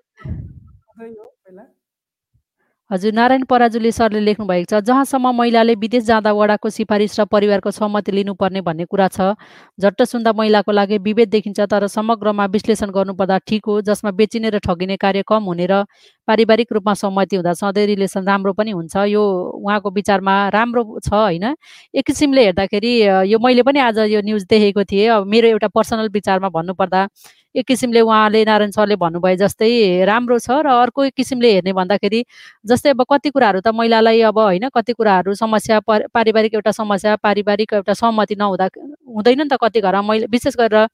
[2.92, 7.72] हजुर नारायण पराजुली सरले लेख्नु भएको छ जहाँसम्म महिलाले विदेश जाँदा वडाको सिफारिस र परिवारको
[7.72, 9.32] सहमति लिनुपर्ने भन्ने कुरा छ।
[9.80, 14.60] झट्ट सुन्दा महिलाको लागि विभेद देखिन्छ तर समग्रमा विश्लेषण गर्नुपर्दा ठिक हो जसमा बेचिने र
[14.60, 15.84] ठगिने कार्य कम हुने र
[16.28, 19.24] पारिवारिक रूपमा सहमति हुँदा सधैँ रिलेसन राम्रो पनि हुन्छ। यो
[19.56, 21.56] उहाँको विचारमा राम्रो छ होइन।
[21.96, 22.92] एक किसिमले हेर्दाखेरि
[23.32, 27.08] यो मैले पनि आज यो न्युज देखेको थिएँ। अब मेरो एउटा पर्सनल विचारमा भन्नुपर्दा
[27.56, 29.70] एक किसिमले उहाँले नारायण सरले भन्नुभयो जस्तै
[30.06, 32.24] राम्रो छ र अर्को एक किसिमले हेर्ने भन्दाखेरि
[32.66, 37.74] जस्तै अब कति कुराहरू त महिलालाई अब होइन कति कुराहरू समस्या पारिवारिक एउटा समस्या पारिवारिक
[37.76, 38.70] एउटा सहमति नहुँदा
[39.10, 40.88] हुँदैन नि त कति घरमा मैले विशेष गरेर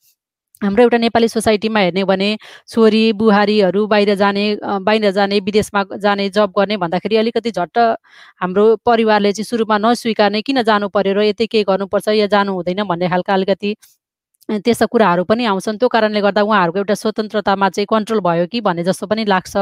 [0.61, 2.29] हाम्रो एउटा नेपाली सोसाइटीमा हेर्ने भने
[2.67, 4.45] छोरी बुहारीहरू बाहिर जाने
[4.81, 7.77] बाहिर जाने विदेशमा जाने जब गर्ने भन्दाखेरि अलिकति झट्ट
[8.41, 12.83] हाम्रो परिवारले चाहिँ सुरुमा नस्वीकार्ने किन जानु पर्यो र यतै केही गर्नुपर्छ या जानु हुँदैन
[12.85, 13.75] भन्ने खालका अलिकति
[14.49, 18.83] त्यस्ता कुराहरू पनि आउँछन्। त्यो कारणले गर्दा उहाँहरूको एउटा स्वतन्त्रतामा चाहिँ कन्ट्रोल भयो कि भन्ने
[18.83, 19.57] जस्तो पनि लाग्छ।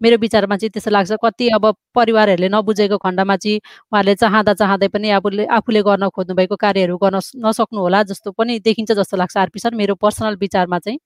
[0.00, 3.60] मेरो विचारमा चाहिँ त्यस्तो लाग्छ। कति अब परिवारहरूले नबुझेको खण्डमा चाहिँ
[3.92, 8.92] उहाँहरूले चाहँदा चाहँदै पनि आफूले आफूले गर्न खोज्नुभएको कार्यहरू गर्न नसक्नु होला जस्तो पनि देखिन्छ
[8.92, 10.98] जस्तो लाग्छ। आरपी सर मेरो पर्सनल विचारमा चाहिँ।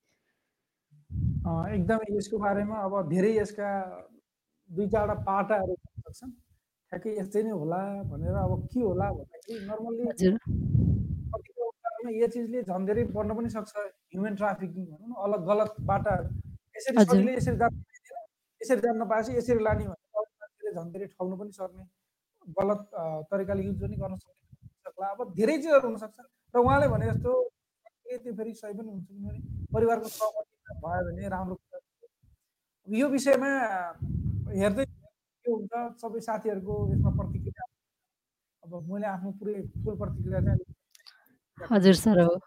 [1.75, 3.69] एकदमै यसको बारेमा अब धेरै यसका
[4.71, 10.84] दुई चारवटा पाटाहरू ठ्याक्कै यस्तै नै होला भनेर अब के होला भन्दाखेरि नर्मल्ली
[12.11, 13.73] यो चिजले झन् धेरै बढ्न पनि सक्छ।
[14.13, 16.29] ह्युमन ट्राफिकिङ भनौँ न अलग गलत बाटाहरू।
[16.77, 17.73] यसरी सजिलै यसरी जान
[18.61, 21.85] यसरी जान्न पाएपछि यसरी लाने भने मान्छेले झन् धेरै ठग्नु पनि सक्ने
[22.59, 22.81] गलत
[23.31, 24.15] तरिकाले युज पनि गर्न
[24.85, 26.19] सक्ला अब धेरै चिजहरू हुनसक्छ।
[26.55, 27.33] र उहाँले भने जस्तो
[28.05, 29.41] त्यो फेरि सही पनि हुन्छ किनभने
[29.75, 31.79] परिवारको सहमति भयो भने राम्रो कुरा
[32.89, 33.51] यो विषयमा
[34.61, 37.65] हेर्दै के हुन्छ सबै साथीहरूको यसमा प्रतिक्रिया।
[38.63, 40.59] अब मैले आफ्नो पुरै फुल प्रतिक्रिया चाहिँ
[41.59, 42.39] हजुर सर हो।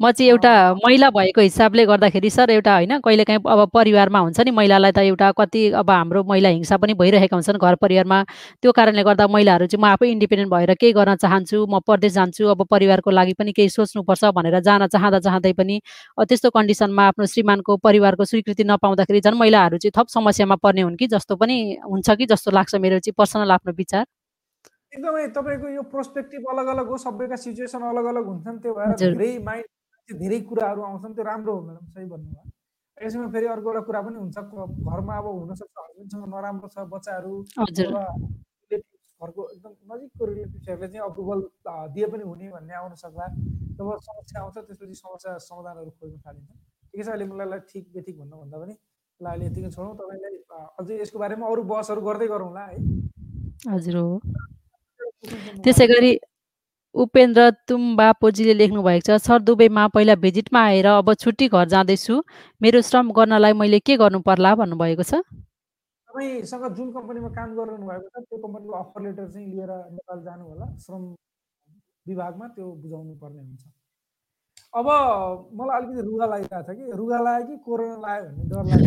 [0.00, 4.50] म चाहिँ एउटा महिला भएको हिसाबले गर्दाखेरि सर एउटा होइन कहिलेकाहीँ अब परिवारमा हुन्छ नि
[4.50, 8.22] महिलालाई त एउटा कति अब हाम्रो महिला हिंसा पनि भइरहेका हुन्छन् घर परिवारमा।
[8.62, 12.46] त्यो कारणले गर्दा महिलाहरू चाहिँ म आफै इन्डिपेन्डेन्ट भएर केही गर्न चाहन्छु म परदेश जान्छु
[12.50, 15.80] अब परिवारको लागि पनि केही सोच्नुपर्छ भनेर जान चाहँदा चाहँदै पनि
[16.18, 21.06] त्यस्तो कन्डिसनमा आफ्नो श्रीमानको परिवारको स्वीकृति नपाउँदाखेरि झन् महिलाहरू चाहिँ थप समस्यामा पर्ने हुन् कि
[21.14, 24.04] जस्तो पनि हुन्छ कि जस्तो लाग्छ मेरो चाहिँ पर्सनल आफ्नो विचार।
[24.92, 29.30] एकदमै तपाईँको यो पर्सपेक्टिभ अलग अलग हो सबैका सिचुएसन अलग अलग हुन्छन् त्यो भएर धेरै
[29.48, 32.44] माइन्ड धेरै कुराहरू आउँछन् त्यो राम्रो हो म्याडम सही भन्नुभयो।
[32.98, 34.38] यसमा फेरि अर्को एउटा कुरा पनि हुन्छ
[34.92, 37.34] घरमा अब हुनसक्छ हस्बेन्डसँग नराम्रो छ बच्चाहरू
[39.22, 41.40] घरको एकदम नजिकको रिलेटिभ्सहरूले चाहिँ अप्रुभल
[41.94, 43.26] दिए पनि हुने भन्ने आउन सक्ला।
[43.78, 46.50] जब समस्या आउँछ त्यसपछि समस्या समाधानहरू खोज्न थालिन्छ।
[46.92, 48.74] ठिकै छ अहिले मलाई ठिक बेठिक भन्नुभन्दा पनि।
[49.20, 50.36] ल अहिले यतिकै छोडौँ तपाईँलाई
[50.78, 52.76] अझै यसको बारेमा अरू बसहरू गर्दै गरौँला है।
[53.74, 54.20] हजुर हो।
[55.64, 56.12] त्यसै गरी
[56.94, 57.40] उपेन्द्र
[58.60, 62.14] लेख्नु भएको छ सर दुबईमा पहिला भिजिटमा आएर अब छुट्टी घर जाँदैछु।
[62.60, 64.54] मेरो श्रम गर्नलाई मैले के गर्नु पर्ला?
[64.60, 65.14] भन्नुभएको छ।
[66.08, 70.44] तपाईँसँग जुन कम्पनीमा काम गर्नु भएको छ त्यो कम्पनीको अफर लेटर चाहिँ लिएर नेपाल जानु
[70.44, 71.02] होला। श्रम
[72.06, 73.62] विभागमा त्यो बुझाउनु पर्ने हुन्छ।
[74.74, 74.86] अब
[75.56, 78.84] मलाई अलिकति रुगा लागिरहेको छ कि रुगा लाग्यो कि कोरोना लाग्यो भन्ने डर लाग्छ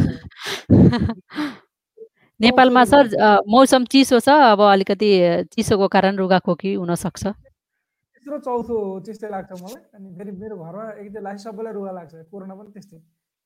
[2.39, 3.07] नेपालमा सर
[3.47, 5.09] मौसम चिसो छ अब अलिकति
[5.55, 7.23] चिसोको कारण रुगाखोकी हुनसक्छ?
[7.25, 12.55] तेस्रो चौथो त्यस्तै लाग्छ मलाई। अनि फेरि मेरो घरमा एकदम लाग्छ सबैलाई रुगा लाग्छ। कोरोना
[12.55, 12.99] पनि त्यस्तै।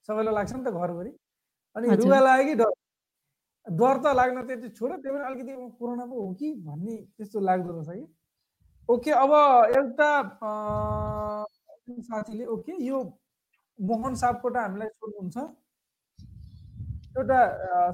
[0.10, 1.12] सबैलाई लाग्छ नि त घरभरि।
[1.76, 2.72] अनि रुगा लाग्यो कि डर?
[3.68, 7.70] डर त लाग्न त्यति छोड त्यो पनि अलिकति कोरोना पो हो कि भन्ने त्यस्तो लाग्दो
[7.78, 8.06] रहेछ कि।
[8.90, 9.32] ओके अब
[9.78, 10.12] एउटा
[12.10, 12.98] साथीले ओके यो
[13.80, 15.38] मोहन सापकोटा हामीलाई सोध्नुहुन्छ।
[17.18, 17.40] एउटा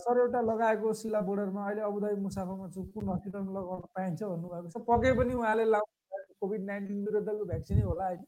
[0.04, 5.12] सर एउटा लगाएको सिला बोर्डरमा अहिले अबुधाबी मुसाफामा कुन हस्पिटलमा लगाउन पाइन्छ भन्नुभएको छ। पक्कै
[5.20, 8.22] पनि उहाँले लाउनु कोभिड नाइन्टिन विरुद्धको भ्याक्सिनै होला होइन।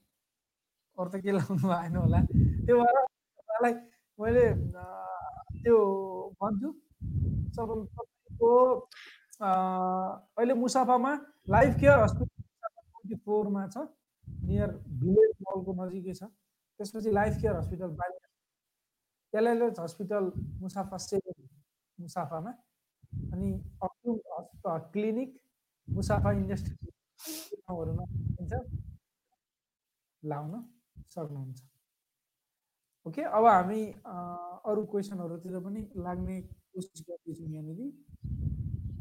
[0.98, 2.20] अरू त के लाउनु आएन होला।
[2.66, 3.74] त्यो भएर उहाँलाई
[4.20, 4.46] मैले
[5.64, 5.78] त्यो
[6.42, 6.70] भन्छु
[7.58, 8.52] तपाईँको
[9.44, 11.12] अहिले मुसाफामा
[11.50, 12.42] लाइफ केयर हस्पिटल
[12.88, 13.78] ट्वेन्टी फोरमा छ
[14.48, 14.70] नियर
[15.04, 16.24] भिलेज मलको नजिकै छ।
[16.80, 18.27] त्यसपछि लाइफ केयर हस्पिटल बाहिर
[19.38, 21.40] एलएलएच हस्पिटल मुसाफा सेभेन
[22.00, 22.52] मुसाफामा
[23.34, 23.50] अनि
[24.94, 25.30] क्लिनिक
[25.88, 26.92] मुसाफा इन्डस्ट्री
[27.58, 28.06] ठाउँहरूमा
[30.24, 30.54] लाउन
[31.16, 31.60] सक्नुहुन्छ।
[33.06, 33.82] ओके अब हामी
[34.70, 37.80] अरू क्वेसनहरूतिर पनि लाग्ने कोसिस गर्दैछौँ यहाँनिर।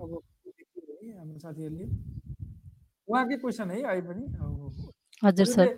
[0.03, 0.11] अब
[1.19, 1.87] हाम्रो साथीहरूले।
[3.09, 4.25] उहाँकै क्वेसन है अहिले पनि।
[5.23, 5.69] हजुर सर।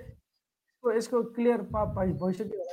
[0.84, 2.64] यसको क्लियर भइसक्यो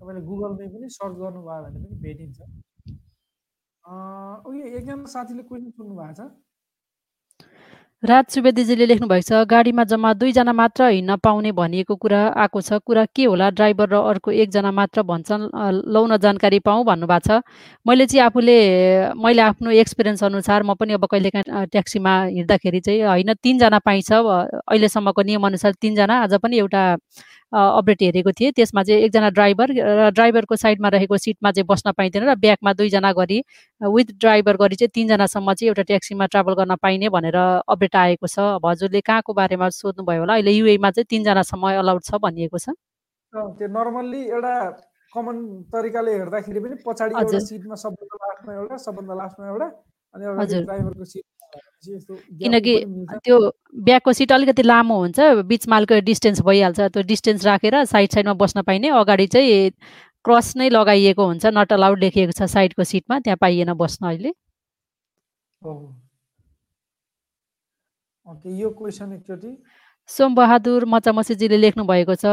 [0.00, 2.38] तपाईँले गुगलमै पनि सर्च गर्नुभयो भने पनि भेटिन्छ।
[4.48, 6.20] उयो एकजना साथीले क्वेसन सुन्नु भएको छ।
[8.02, 12.80] राज सुवेदीजीले लेख्नु भएको छ गाडीमा जम्मा दुईजना मात्र हिँड्न पाउने भनिएको कुरा आएको छ।
[12.80, 13.50] कुरा के होला?
[13.52, 15.44] ड्राइभर र अर्को एकजना मात्र भन्छन्
[15.84, 17.44] लौन जानकारी पाऊँ भन्नुभएको छ।
[17.84, 18.56] मैले चाहिँ आफूले
[19.20, 24.12] मैले आफ्नो एक्सपिरियन्स अनुसार म पनि अब कहिलेकाहीँ ट्याक्सीमा हिँड्दाखेरि चाहिँ होइन तिनजना पाइन्छ।
[24.64, 26.96] अहिलेसम्मको नियमअनुसार तिनजना। आज पनि एउटा
[27.52, 32.22] अपडेट हेरेको थिएँ। त्यसमा चाहिँ एकजना ड्राइभर र ड्राइभरको साइडमा रहेको सिटमा चाहिँ बस्न पाइँदैन
[32.30, 33.38] र ब्याकमा दुईजना गरी
[33.82, 38.38] विथ ड्राइभर गरी चाहिँ तिनजनासम्म चाहिँ एउटा ट्याक्सीमा ट्राभल गर्न पाइने भनेर अपडेट आएको छ?
[38.38, 40.34] अब हजुरले कहाँको बारेमा सोध्नुभयो होला?
[40.34, 42.70] अहिले युएमा चाहिँ तिनजनासम्म अलाउड छ भनिएको छ।
[43.32, 44.54] त्यो नर्मल्ली एउटा
[45.12, 45.36] कमन
[45.72, 49.68] तरिकाले हेर्दाखेरि पनि पछाडि एउटा सिटमा सबभन्दा लास्टमा एउटा सबभन्दा लास्टमा एउटा
[50.14, 51.24] अनि एउटा ड्राइभरको सिट
[52.40, 52.74] किनकि
[53.24, 53.36] त्यो
[53.86, 55.18] ब्यागको सिट अलिकति लामो हुन्छ
[55.50, 59.70] बिच मालको डिस्टेन्स भइहाल्छ त्यो डिस्टेन्स राखेर साइड साइडमा बस्न पाइने। अगाडि चाहिँ
[60.24, 64.32] क्रस नै लगाइएको हुन्छ नट अलाउड लेखिएको छ साइडको सिटमा त्यहाँ पाइएन बस्न अहिले।
[68.60, 69.50] यो क्वेसन एकचोटि।
[70.08, 72.26] सोमबहादुर मचामसीजीले लेख्नु भएको छ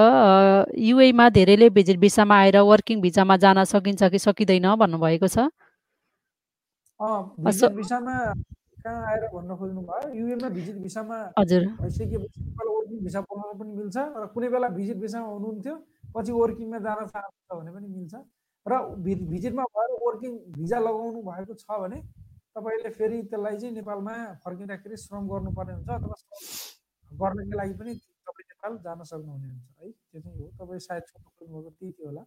[0.73, 5.37] युएमा धेरैले भिजिट भिसामा आएर वर्किङ भिसामा जान सकिन्छ कि सकिँदैन भन्नुभएको छ?
[7.77, 8.15] भिसामा
[8.83, 13.97] कहाँ आएर भन्न खोज्नु भयो युएमा भिजिट भिसामा हजुर। भइसकेपछि वर्किङ भिसा बनाउन पनि मिल्छ
[13.97, 15.75] र कुनै बेला भिजिट भिसामा हुनुहुन्थ्यो
[16.15, 18.13] पछि वर्किङमा जान चाहनुहुन्छ भने पनि मिल्छ।
[18.65, 18.73] र
[19.31, 21.97] भिजिटमा भएर वर्किङ भिजा लगाउनु भएको छ भने
[22.57, 26.15] तपाईँले फेरि त्यसलाई चाहिँ नेपालमा फर्किँदाखेरि श्रम गर्नुपर्ने हुन्छ अथवा
[27.11, 27.93] गर्नको लागि पनि
[28.27, 29.89] तपाईँ नेपाल जान सक्नुहुने हुन्छ है?
[29.89, 32.23] त्यो चाहिँ हो। तपाईँ सायद छोटो खोज्नुभएको त्यही थियो होला।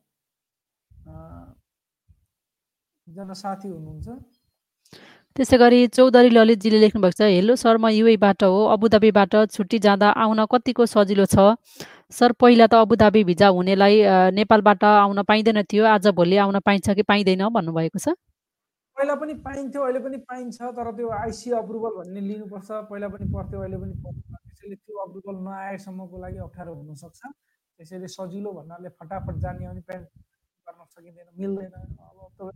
[3.06, 4.08] एकजना साथी हुनुहुन्छ।
[5.36, 10.46] त्यसै गरी चौधरी ललितजीले लेख्नुभएको छ हेलो सर म युएबाट हो। अबुधाबीबाट छुट्टी जाँदा आउन
[10.46, 11.58] कतिको सजिलो छ?
[12.10, 13.96] सर पहिला त अबुधाबी भिजा हुनेलाई
[14.38, 18.14] नेपालबाट आउन पाइँदैन थियो। आज भोलि आउन पाइन्छ कि पाइँदैन भन्नुभएको छ।
[18.96, 23.60] पहिला पनि पाइन्थ्यो अहिले पनि पाइन्छ तर त्यो आइसी अप्रुभल भन्ने लिनुपर्छ। पहिला पनि पर्थ्यो
[23.60, 27.20] अहिले पनि त्यसैले त्यो अप्रुभल नआएसम्मको लागि अप्ठ्यारो हुनसक्छ।
[27.78, 30.02] त्यसैले सजिलो भन्नाले फटाफट जाने अनि प्यान
[30.66, 31.72] गर्न सकिँदैन मिल्दैन।
[32.08, 32.50] अब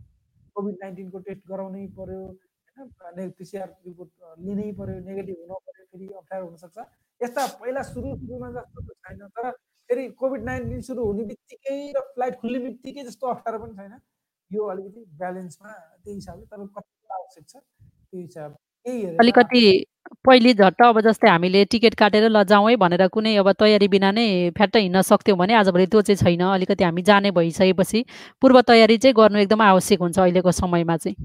[0.55, 3.31] कोभिड नाइन्टिनको टेस्ट गराउनै पर्यो होइन?
[3.37, 4.11] पिसिआर रिपोर्ट
[4.45, 6.77] लिनै पऱ्यो नेगेटिभ हुन पऱ्यो फेरि अप्ठ्यारो हुनसक्छ।
[7.21, 9.51] यस्ता पहिला सुरु सुरुमा जस्तो त छैन तर
[9.89, 13.93] फेरि कोभिड नाइन्टिन सुरु हुने बित्तिकै र फ्लाइट खुल्ने बित्तिकै जस्तो अप्ठ्यारो पनि छैन।
[14.51, 18.55] यो अलिकति ब्यालेन्समा त्यही हिसाबले तपाईँ कति आवश्यक छ त्यो हिसाब
[19.19, 19.61] अलिकति
[20.25, 24.11] पहिले झट्ट अब जस्तै हामीले टिकट काटेर ल जाउँ है भनेर कुनै अब तयारी बिना
[24.11, 24.25] नै
[24.57, 28.05] फ्याट्ट हिँड्न सक्थ्यौँ भने आजभोलि त्यो चाहिँ छैन। अलिकति हामी जाने भइसकेपछि
[28.41, 31.15] पूर्व तयारी चाहिँ गर्नु एकदम आवश्यक हुन्छ अहिलेको समयमा चाहिँ।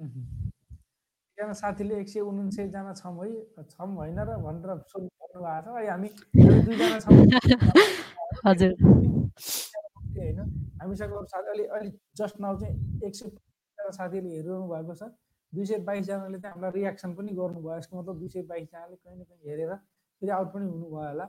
[0.00, 6.08] एकजना साथीले एक सय उन्सयजना छौँ है छौँ होइन र भनेर सोध्नु भएको छ। हामी
[6.36, 7.12] दुईजना छौँ।
[8.46, 8.72] हजुर।
[10.18, 10.40] होइन?
[10.80, 12.74] हामीसँग अरू साथी अलि अलिक जस्ट नाउ चाहिँ
[13.06, 13.28] एक सय
[13.98, 15.02] साथीले हेरिरहनु भएको छ।
[15.52, 19.22] दुई सय बाइसजनाले चाहिँ हामीलाई रियाक्सन पनि गर्नुभयो। यसको मतलब दुई सय बाइसजनाले कहीँ न
[19.24, 21.26] कहीँ हेरेर फेरि आउट पनि हुनुभयो होला।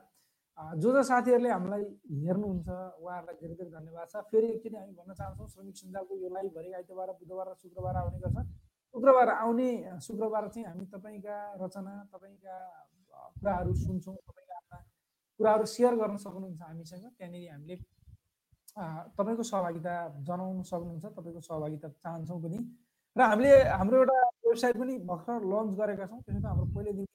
[0.78, 1.84] जो जो साथीहरूले हामीलाई
[2.26, 2.70] हेर्नुहुन्छ
[3.02, 6.70] उहाँहरूलाई धेरै धेरै धन्यवाद छ। फेरि एकचोटि हामी भन्न चाहन्छौँ श्रमिक सञ्जालको यो लाइभ भरे
[6.80, 8.38] आइतबार बुधबार र शुक्रबार आउने गर्छ।
[8.96, 9.70] शुक्रबार आउने
[10.06, 12.56] शुक्रबार चाहिँ हामी तपाईँका रचना तपाईँका
[13.42, 14.78] कुराहरू सुन्छौँ तपाईँका आफ्ना
[15.40, 17.76] कुराहरू सेयर गर्न सक्नुहुन्छ हामीसँग। त्यहाँनिर हामीले
[18.78, 19.94] तपाईँको सहभागिता
[20.28, 22.60] जनाउन सक्नुहुन्छ तपाईँको सहभागिता चाहन्छौँ पनि।
[23.16, 24.18] र हामीले हाम्रो एउटा
[24.48, 27.12] वेबसाइट पनि भर्खर लन्च गरेका छौँ त्यसमा हाम्रो पहिल्यैदेखि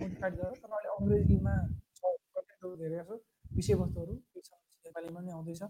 [0.00, 1.54] मोडिफाइड गरेर तर अहिले अङ्ग्रेजीमा
[2.02, 3.18] कन्टेन्टहरू धेरैका छौँ
[3.56, 4.14] विषयवस्तुहरू
[4.84, 5.62] नेपालीमा नै आउँदैछ।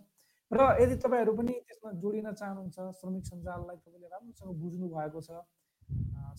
[0.50, 5.30] र यदि तपाईँहरू पनि त्यसमा जोडिन चाहनुहुन्छ श्रमिक सञ्जाललाई तपाईँले राम्रोसँग बुझ्नु भएको छ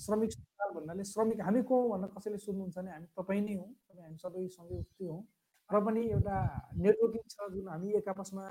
[0.04, 3.70] श्रमिक सञ्जाल भन्नाले श्रमिक हामी को हौँ भनेर कसैले सोध्नुहुन्छ भने हामी तपाईँ नै हौँ
[3.90, 5.22] तपाईँ हामी सबै सँगै उस्तै हौँ।
[5.70, 6.36] र पनि एउटा
[6.84, 8.44] नेटवर्किङ छ जुन हामी एक आपसमा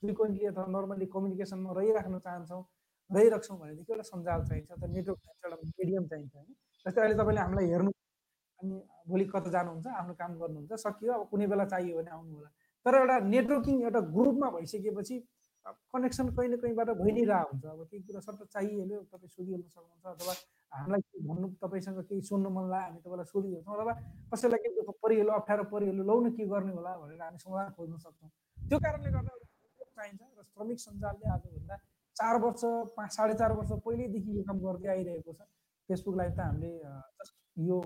[0.00, 2.62] फ्रिक्वेन्टली अथवा नर्मली कम्युनिकेसनमा रहिराख्न चाहन्छौँ
[3.10, 6.52] रहिराख्छौँ भनेदेखि एउटा सञ्जाल चाहिन्छ त नेटवर्क चाहिन्छ एउटा मिडियम चाहिन्छ होइन।
[6.86, 7.90] जस्तै अहिले तपाईँले हामीलाई हेर्नु
[8.60, 8.76] अनि
[9.08, 12.50] भोलि कता जानुहुन्छ आफ्नो काम गर्नुहुन्छ सकियो अब कुनै बेला चाहियो भने आउनु होला।
[12.86, 15.16] तर एउटा नेटवर्किङ एउटा ग्रुपमा भइसकेपछि
[15.94, 19.68] कनेक्सन कहीँ न कहीँबाट भइ नै रहेको हुन्छ। अब केही कुरा सट्ट चाहिहाल्यो तपाईँ सोधिहाल्नु
[19.76, 20.34] सक्नुहुन्छ अथवा
[20.72, 21.46] हामीलाई केही भन्नु?
[21.62, 23.94] तपाईँसँग केही सुन्नु मन लाग्यो हामी तपाईँलाई सोधिहाल्छौँ अथवा
[24.32, 28.30] कसैलाई केही दुःख परिहाल्यो अप्ठ्यारो परिहाल्यो लौ के गर्ने होला भनेर हामी समाधान खोज्न सक्छौँ।
[28.68, 29.32] त्यो कारणले गर्दा
[29.96, 31.76] चाहिन्छ र श्रमिक सञ्जालले आजभन्दा
[32.16, 32.62] चार वर्ष
[32.96, 35.40] पाँच साढे चार वर्ष पहिल्यैदेखि यो काम गर्दै आइरहेको छ।
[35.88, 36.70] फेसबुकलाई त हामीले
[37.18, 37.34] जस्ट
[37.68, 37.78] यो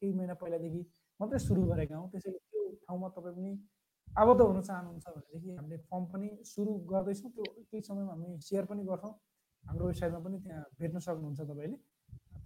[0.00, 0.80] केही महिना पहिलादेखि
[1.20, 3.52] मात्रै सुरु गरेका हौँ। त्यसैले त्यो ठाउँमा तपाईँ पनि
[4.08, 8.82] आबद्ध हुन चाहनुहुन्छ भनेदेखि हामीले फर्म पनि सुरु गर्दैछौँ। त्यो केही समयमा हामी सेयर पनि
[8.90, 9.12] गर्छौँ।
[9.64, 11.76] हाम्रो वेबसाइटमा पनि त्यहाँ भेट्न सक्नुहुन्छ तपाईँले।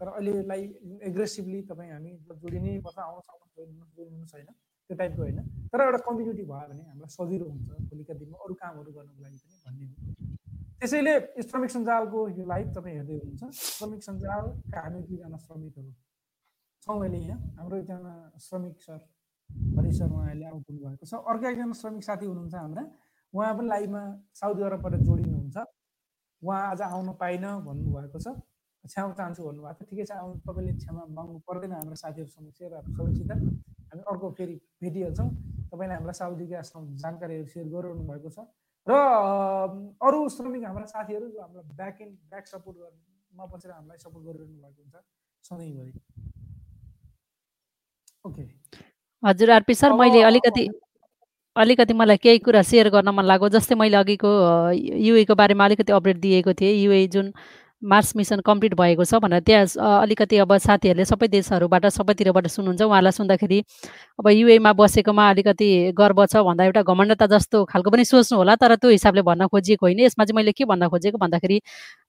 [0.01, 0.62] तर अहिलेलाई
[1.09, 2.11] एग्रेसिभली तपाईँ हामी
[2.42, 5.38] जोडिनै पर्छ आउन सक्नु जोडिनु छैन त्यो टाइपको होइन।
[5.72, 9.57] तर एउटा कम्युनिटी भयो भने हामीलाई सजिलो हुन्छ भोलिका दिनमा अरू कामहरू गर्नको लागि पनि
[9.64, 9.94] भन्ने हो।
[10.80, 13.42] त्यसैले श्रमिक सञ्जालको यो लाइभ तपाईँ हेर्दै हुनुहुन्छ।
[13.76, 15.92] श्रमिक सञ्जालका हामी दुईजना श्रमिकहरू
[16.82, 19.01] छौँ अहिले यहाँ। हाम्रो एकजना श्रमिक सर
[19.76, 22.84] हरि सर उहाँहरूले आउनु भएको छ। अर्को एकजना श्रमिक साथी हुनुहुन्छ हाम्रा।
[23.34, 24.03] उहाँ पनि लाइभमा
[24.40, 25.57] साउदी अरबबाट जोडिनुहुन्छ।
[26.42, 28.28] उहाँ आज आउनु पाइनँ भन्नुभएको छ।
[28.85, 32.81] क्षमा चाहन्छु भन्नुभएको छ ठिकै छ आउनु तपाईँले क्षमा माग्नु पर्दैन हाम्रो साथीहरू समक्ष र
[32.91, 35.28] सबैसित हामी अर्को फेरि भेटिहाल्छौँ
[35.68, 36.62] तपाईँले हामीलाई साउदीका
[36.99, 38.47] जानकारीहरू सेयर गरिरहनु भएको छ
[38.87, 38.93] र
[40.03, 44.59] अरू श्रमिक हाम्रा साथीहरू जो हाम्रो ब्याक एन्ड ब्याक सपोर्ट गर्नुमा बसेर हामीलाई सपोर्ट गरिरहनु
[44.59, 44.97] भएको हुन्छ
[45.45, 45.93] सधैँभरि
[48.24, 48.47] ओके
[49.22, 50.68] हजुर आरपी सर मैले अलिकति
[51.57, 54.31] अलिकति मलाई केही कुरा सेयर गर्न मन लाग्यो जस्तै मैले अघिको
[55.01, 57.33] युएको बारेमा अलिकति अपडेट दिएको थिएँ युए जुन
[57.83, 63.12] मार्स मिसन कम्प्लिट भएको छ भनेर त्यहाँ अलिकति अब साथीहरूले सबै देशहरूबाट सबैतिरबाट सुन्नुहुन्छ। उहाँलाई
[63.12, 63.59] सुन्दाखेरि
[64.20, 68.74] अब युएमा बसेकोमा अलिकति गर्व छ भन्दा एउटा घमण्डता जस्तो खालको पनि सोच्नु होला तर
[68.76, 71.61] त्यो हिसाबले भन्न खोजिएको होइन। यसमा चाहिँ मैले के भन्न खोजेको भन्दाखेरि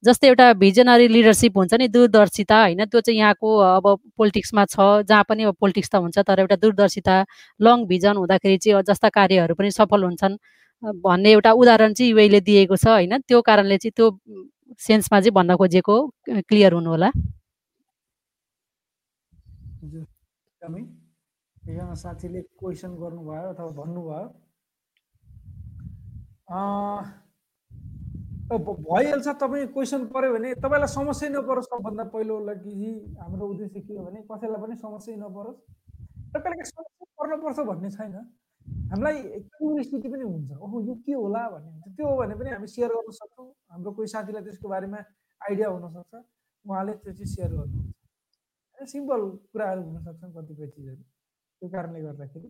[0.04, 3.86] जस्तै एउटा भिजनरी लिडरसिप हुन्छ नि दूरदर्शिता होइन त्यो चाहिँ यहाँको अब
[4.18, 7.16] पोलिटिक्समा छ। जहाँ पनि अब पोलिटिक्स त हुन्छ तर एउटा दूरदर्शिता
[7.60, 10.36] लङ भिजन हुँदाखेरि चाहिँ जस्ता कार्यहरू पनि सफल हुन्छन्।
[10.84, 14.08] भन्ने एउटा उदाहरण चाहिँ युएले दिएको छ होइन। त्यो कारणले चाहिँ त्यो
[14.80, 15.96] सेन्समा चाहिँ भन्न खोजेको
[16.30, 17.10] क्लियर हुनु होला
[21.62, 24.24] एकजना साथीले क्वेसन गर्नुभयो अथवा भन्नुभयो।
[28.52, 32.72] भइहाल्छ तपाईँ क्वेसन पऱ्यो भने तपाईँलाई समस्या नपरोस् सबभन्दा पहिलो कि
[33.22, 35.60] हाम्रो उद्देश्य के हो भने कसैलाई पनि समस्या नपरोस्।
[36.36, 38.16] र कहिले समस्या पर्नुपर्छ भन्ने छैन।
[38.92, 39.18] हामीलाई
[39.56, 42.90] क्युरियोसिटी पनि हुन्छ। ओहो यो के होला भन्ने हुन्छ। त्यो हो भने पनि हामी सेयर
[42.92, 45.00] गर्न सक्छौँ। हाम्रो कोही साथीलाई त्यसको बारेमा
[45.42, 46.14] आइडिया हुनसक्छ।
[46.66, 51.04] उहाँले त्यो चाहिँ सेयर गर्नुहुन्छ। सिम्पल कुराहरू हुनसक्छन् कतिपय चिजहरू।
[51.62, 52.50] त्यो कारणले गर्दाखेरि।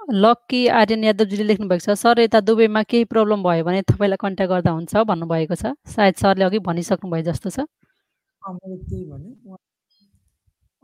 [0.00, 4.52] लक्की आर्यन यादवजीले लेख्नु भएको छ सर यता दुबईमा केही प्रब्लम भयो भने तपाईँलाई कन्ट्याक्ट
[4.52, 7.58] गर्दा हुन्छ भन्नुभएको छ। सायद सरले अघि भनिसक्नु भयो जस्तो छ।
[8.42, 9.30] मैले त्यही भने।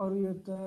[0.02, 0.58] अरू एउटा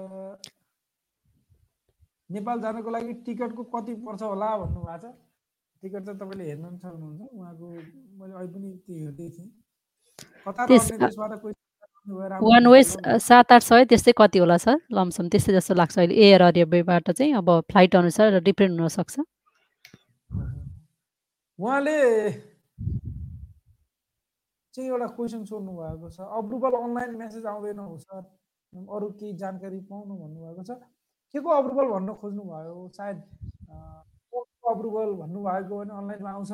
[2.36, 5.14] नेपाल जानको लागि टिकटको कति पर्छ होला भन्नुभएको छ।
[5.84, 7.66] टिकट चाहिँ तपाईँले हेर्नु पनि सक्नुहुन्छ। उहाँको
[8.20, 9.50] मैले अहिले पनि त्यो हेर्दै थिएँ।
[12.42, 12.82] वान वे
[13.20, 14.76] सात आठ सय त्यस्तै कति होला सर?
[14.92, 19.16] लमसम त्यस्तै जस्तो लाग्छ अहिले। एयर अरेबियाबाट चाहिँ अब फ्लाइट अनुसार डिफ्रेन्ट हुनसक्छ।
[21.60, 21.98] उहाँले
[24.74, 28.24] चाहिँ एउटा क्वेसन सोध्नु भएको छ। अप्रुभल अनलाइन मेसेज आउँदैन हो सर।
[28.76, 30.72] अरू केही जानकारी पाउनु भन्नुभएको छ?
[31.34, 32.88] के को अप्रुभल भन्न खोज्नुभयो?
[32.98, 33.18] सायद
[34.72, 36.52] अप्रुभल भन्नुभएको भने अनलाइनमा आउँछ।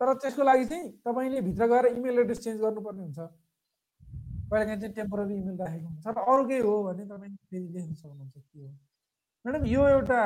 [0.00, 3.18] तर त्यसको लागि चाहिँ तपाईँले भित्र गएर इमेल एड्रेस चेन्ज गर्नुपर्ने हुन्छ।
[4.52, 8.36] कहिलेकाहीँ चाहिँ टेम्पोररी इमेल राखेको हुन्छ। र अरू केही हो भने तपाईँ फेरि लेख्न सक्नुहुन्छ
[8.36, 8.70] के हो?
[9.44, 10.18] म्याडम यो एउटा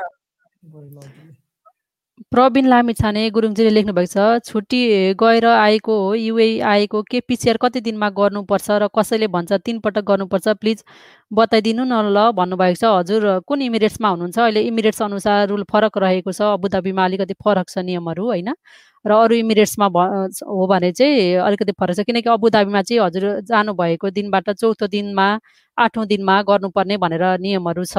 [2.32, 4.78] प्रवीण लामिछाने गुरुङजीले लेख्नु भएको छ छुट्टी
[5.20, 10.04] गएर आएको हो युए आएको के पिसिआर कति दिनमा गर्नुपर्छ र कसैले भन्छ तिन पटक
[10.10, 10.82] गर्नुपर्छ प्लिज
[11.30, 14.38] बताइदिनु न ल भन्नुभएको छ। हजुर कुन इमिरेट्समा हुनुहुन्छ?
[14.38, 18.48] अहिले इमिरेट्स अनुसार रुल फरक रहेको छ। अबुधाबीमा अलिकति फरक छ नियमहरू होइन?
[19.04, 24.50] र अरू इमिरेट्समा हो भने चाहिँ अलिकति फरक छ। किनकि अबुधाबीमा चाहिँ हजुर जानुभएको दिनबाट
[24.56, 25.28] चौथो दिनमा
[25.78, 27.96] आठौँ दिनमा गर्नुपर्ने भनेर नियमहरू छ।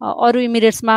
[0.00, 0.96] अरू इमिरेट्समा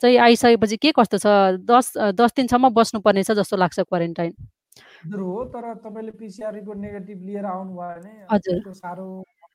[0.00, 1.26] चाहिँ आइसकेपछि के कस्तो छ?
[1.64, 4.32] दस दस दिनसम्म बस्नुपर्ने छ जस्तो लाग्छ क्वारेन्टाइन।
[5.04, 9.08] हजुर हो तर तपाईँले पिसिआर रिपोर्ट नेगेटिभ लिएर आउनु भयो भने हजुर। साह्रो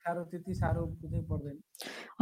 [0.06, 1.56] त्यति साह्रो पर्दैन।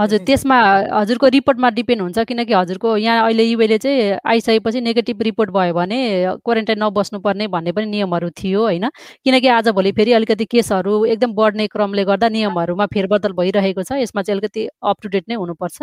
[0.00, 0.56] हजुर त्यसमा
[0.92, 5.98] हजुरको रिपोर्टमा डिपेन्ड हुन्छ किनकि हजुरको यहाँ अहिले युएले चाहिँ आइसकेपछि नेगेटिभ रिपोर्ट भयो भने
[6.44, 8.88] क्वारेन्टाइन नबस्नुपर्ने भन्ने पनि नियमहरू थियो होइन?
[9.24, 14.38] किनकि आजभोलि फेरि अलिकति केसहरू एकदम बढ्ने क्रमले गर्दा नियमहरूमा फेरबदल भइरहेको छ। यसमा चाहिँ
[14.38, 15.82] अलिकति अप टु डेट नै हुनुपर्छ।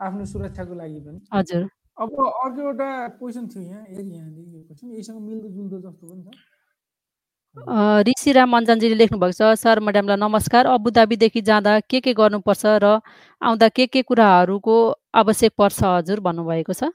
[0.00, 1.62] आफ्नो सुरक्षाको लागि पनि। हजुर।
[1.98, 2.88] अब अर्को एउटा
[3.18, 6.30] क्वेसन थियो यहाँ हेरि यहाँले यो क्वेसन यसँग मिल्दो जुल्दो जस्तो पनि छ।
[8.06, 13.00] ऋषिराम मन्जनजीले लेख्नुभएको छ सर म्याडमलाई नमस्कार। अबुधाबीदेखि जाँदा के के गर्नुपर्छ र
[13.42, 14.74] आउँदा के के कुराहरूको
[15.18, 16.20] आवश्यक पर्छ हजुर?
[16.22, 16.94] भन्नुभएको छ।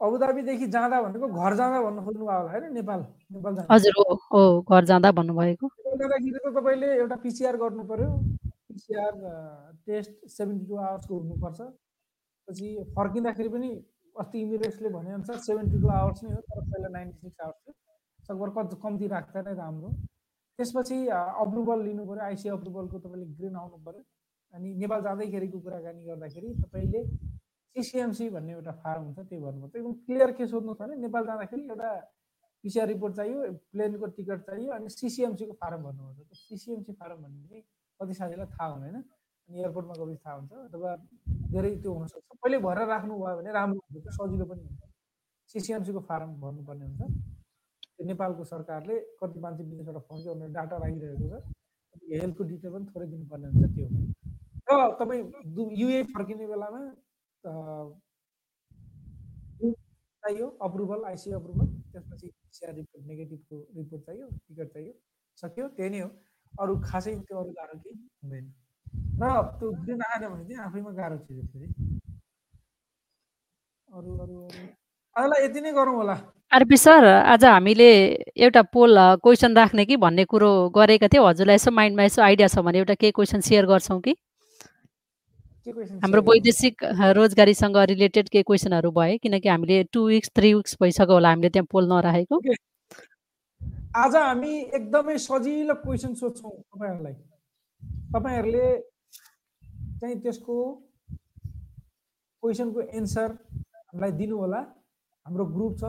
[0.00, 2.72] अबुधाबीदेखि जाँदा भनेको घर जाँदा भन्नु खोज्नु होला होइन?
[2.72, 3.00] नेपाल
[3.36, 8.08] नेपाल हजुर हो हो घर जाँदा भन्नुभएको। जाँदाखेरि त तपाईँले एउटा पिसिआर गर्नु पर्यो।
[8.80, 9.14] पिसिआर
[9.86, 11.60] टेस्ट सेभेन्टी टू आवर्सको हुनुपर्छ।
[12.48, 13.68] पछि फर्किँदाखेरि पनि
[14.16, 17.74] अस्ति इमिरेट्सले भनेअनुसार सेभेन्टी टू आवर्स नै हो तर पहिला नाइन्टी सिक्स आवर्स थियो।
[18.28, 19.90] सकभर कति कम्ती राख्दा नै राम्रो।
[20.58, 24.02] त्यसपछि अप्रुभल लिनु पऱ्यो आइसी अप्रुभलको तपाईँले ग्रिन आउनु पऱ्यो
[24.54, 27.02] अनि नेपाल जाँदैखेरिको कुराकानी गर्दाखेरि तपाईँले
[27.76, 31.62] सिसिएमसी भन्ने एउटा फार्म हुन्छ त्यो भर्नुपर्छ एकदम क्लियर के सोध्नु छ भने नेपाल जाँदाखेरि
[31.68, 31.90] एउटा
[32.64, 37.62] पिसिआर रिपोर्ट चाहियो प्लेनको टिकट चाहियो अनि सिसिएमसीको फारम भर्नुपर्छ सिसिएमसी फारम भन्ने
[38.00, 40.90] कति साथीलाई थाहा हुँदैन। अनि एयरपोर्टमा गएपछि थाहा हुन्छ। अथवा
[41.52, 44.82] धेरै त्यो हुनसक्छ। पहिले भरेर राख्नुभयो भने राम्रो हुन्छ। सजिलो पनि हुन्छ।
[45.52, 47.02] सिसिएमसीको फारम भर्नुपर्ने हुन्छ।
[48.00, 51.42] नेपालको सरकारले कति मान्छे विदेशबाट फर्क्यो भनेर डाटा राखिरहेको छ।
[52.10, 53.86] हेल्थको डिटेल पनि थोरै दिनुपर्ने हुन्छ। त्यो
[54.70, 55.22] र तपाईँ
[55.80, 56.80] युए फर्किने बेलामा
[60.22, 60.46] चाहियो?
[60.62, 61.66] Approval IC approval?
[61.92, 62.26] त्यसपछि
[62.56, 64.26] सिआर रिपोर्ट नेगेटिभको रिपोर्ट चाहियो?
[64.48, 64.92] टिकट चाहियो?
[65.42, 65.68] सक्यो?
[65.76, 66.08] त्यही नै हो।
[66.52, 68.44] अरू खासै त्यो अरू गाह्रो केही हुँदैन।
[69.20, 69.24] र
[69.58, 71.66] त्यो ग्रिन आएन भने चाहिँ आफैमा गाह्रो चिज फेरि।
[73.88, 74.66] अरू अरू अरू।
[75.16, 76.16] आजलाई यति नै गरौँ होला।
[76.52, 77.90] आरपी सर आज हामीले
[78.44, 82.58] एउटा पोल क्वेसन राख्ने कि भन्ने कुरो गरेका थियौँ। हजुरलाई यसो माइन्डमा यसो आइडिया छ
[82.66, 84.14] भने एउटा केही क्वेसन सेयर गर्छौँ कि?
[86.02, 86.84] हाम्रो वैदेशिक
[87.16, 91.66] रोजगारीसँग रिलेटेड केही क्वेसनहरू भए किनकि हामीले टु विक्स थ्री विक्स भइसक्यो होला हामीले त्यहाँ
[91.70, 92.40] पोल नराखेको।
[93.90, 97.14] आज हामी एकदमै सजिलो क्वेसन सोध्छौँ तपाईँहरूलाई।
[98.14, 98.66] तपाईँहरूले
[99.98, 100.54] चाहिँ त्यसको
[102.42, 103.30] क्वेसनको एन्सर
[103.90, 104.60] हामीलाई दिनु होला
[105.26, 105.82] हाम्रो ग्रुप छ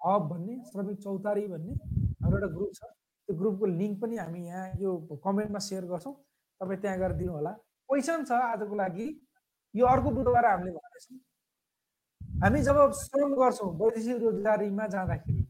[0.00, 1.72] हब भन्ने श्रमिक चौतारी भन्ने
[2.20, 4.90] हाम्रो एउटा ग्रुप छ। त्यो ग्रुपको लिङ्क पनि हामी यहाँ यो
[5.24, 6.14] कमेन्टमा सेयर गर्छौँ।
[6.60, 7.52] तपाईँ त्यहाँ गएर दिनु होला
[7.88, 9.08] क्वेसन छ आजको लागि।
[9.74, 11.18] यो अर्को बुधबार हामीले भन्दैछौँ।
[12.44, 15.42] हामी जब श्रम गर्छौँ वैदेशिक रोजगारीमा जाँदाखेरि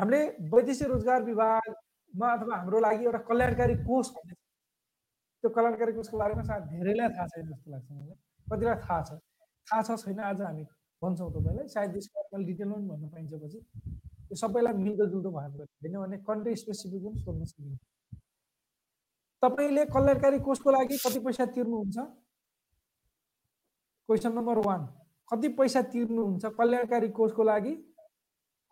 [0.00, 0.20] हामीले
[0.52, 6.62] वैदेशिक रोजगार विभागमा अथवा हाम्रो लागि एउटा कल्याणकारी कोष भन्ने त्यो कल्याणकारी कोषको बारेमा सायद
[6.72, 9.10] धेरैलाई थाहा छैन जस्तो लाग्छ मलाई। कतिलाई थाहा छ?
[9.68, 10.64] थाहा छ छैन आज हामी
[11.02, 13.58] भन्छौँ तपाईँलाई। सायद यसको डिटेलमा पनि भन्न पाइन्छ पछि।
[14.30, 17.78] यो सबैलाई मिल्दोजुल्दो भएको होइन भने कन्ट्री स्पेसिफिक पनि सोध्न सकिन्छ।
[19.42, 21.96] तपाईँले कल्याणकारी कोषको लागि कति पैसा तिर्नुहुन्छ?
[24.08, 24.82] क्वेसन नम्बर वान
[25.28, 27.72] कति पैसा तिर्नुहुन्छ कल्याणकारी कोषको लागि?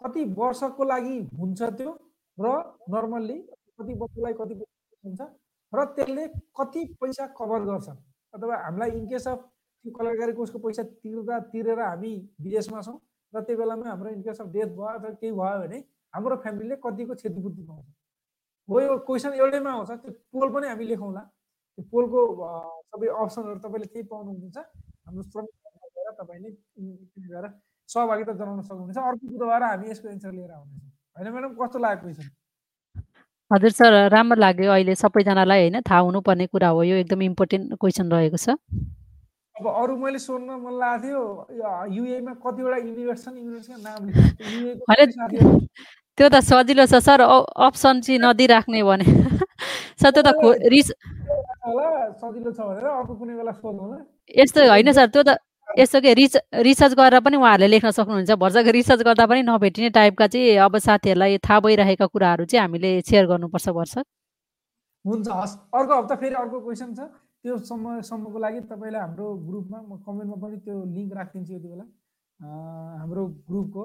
[0.01, 1.92] कति वर्षको लागि हुन्छ त्यो
[2.38, 2.46] र
[2.94, 3.38] नर्मल्ली
[3.78, 4.55] कति वर्षलाई कति
[5.05, 5.20] हुन्छ
[5.72, 6.26] र त्यसले
[6.59, 7.88] कति पैसा कभर गर्छ।
[8.34, 9.38] अथवा हामीलाई इनकेस अफ
[9.84, 12.99] त्यो कलाकारी कोषको पैसा तिर्दा तिरेर हामी विदेशमा छौँ
[13.32, 15.78] र त्यो बेलामा हाम्रो इनकेस अफ डेथ भयो अथवा केही भयो भने
[16.14, 17.86] हाम्रो फ्यामिलीले कतिको क्षतिपूर्ति पाउँछ।
[18.68, 21.20] हो यो क्वेसन एउटैमा आउँछ त्यो पोल पनि हामी लेखौँला।
[21.78, 22.20] त्यो पोलको
[22.90, 24.57] सबै अप्सनहरू तपाईँले केही पाउनुहुन्छ?
[25.07, 25.55] हाम्रो श्रमिक
[26.20, 26.51] तपाईँले
[27.28, 27.46] गएर
[27.89, 32.26] सहभागिता जनाउन सक्नुहुनेछ। अर्को बुधबार हामी यसको एन्सर लिएर आउनेछौँ। होइन म्याडम कस्तो लाग्यो क्वेसन
[33.51, 38.07] हजुर सर राम्रो लाग्यो अहिले सबैजनालाई होइन थाहा हुनुपर्ने कुरा हो। यो एकदम इम्पोर्टेन्ट क्वेसन
[38.12, 38.49] रहेको छ।
[39.57, 44.01] अब अरू मैले सोध्न मन लागेको थियो युएमा कतिवटा युनिभर्सिटी युनिभर्सिटीको नाम
[46.18, 47.20] त्यो त सजिलो छ सर।
[47.66, 49.05] अप्सन चाहिँ नदिइराख्ने भने।
[50.01, 50.30] सर त्यो त
[50.68, 50.89] रिस
[52.20, 53.97] सजिलो छ भनेर अर्को कुनै बेला सोध्नु
[54.36, 55.41] यस्तो होइन सर त्यो त
[55.77, 60.27] यसो के रिच रिसर्च गरेर पनि उहाँहरूले लेख्न सक्नुहुन्छ। भर्खर रिसर्च गर्दा पनि नभेटिने टाइपका
[60.27, 63.95] चाहिँ अब साथीहरूलाई थाहा भइरहेका कुराहरू चाहिँ हामीले सेयर गर्नुपर्छ वर्ष
[65.05, 67.01] हुन्छ हस्। अर्को हप्ता फेरि अर्को क्वेसन छ।
[67.39, 71.85] त्यो समयसम्मको लागि तपाईँलाई हाम्रो ग्रुपमा म कमेन्टमा पनि त्यो लिङ्क राखिदिन्छु यति बेला।
[73.01, 73.85] हाम्रो ग्रुपको।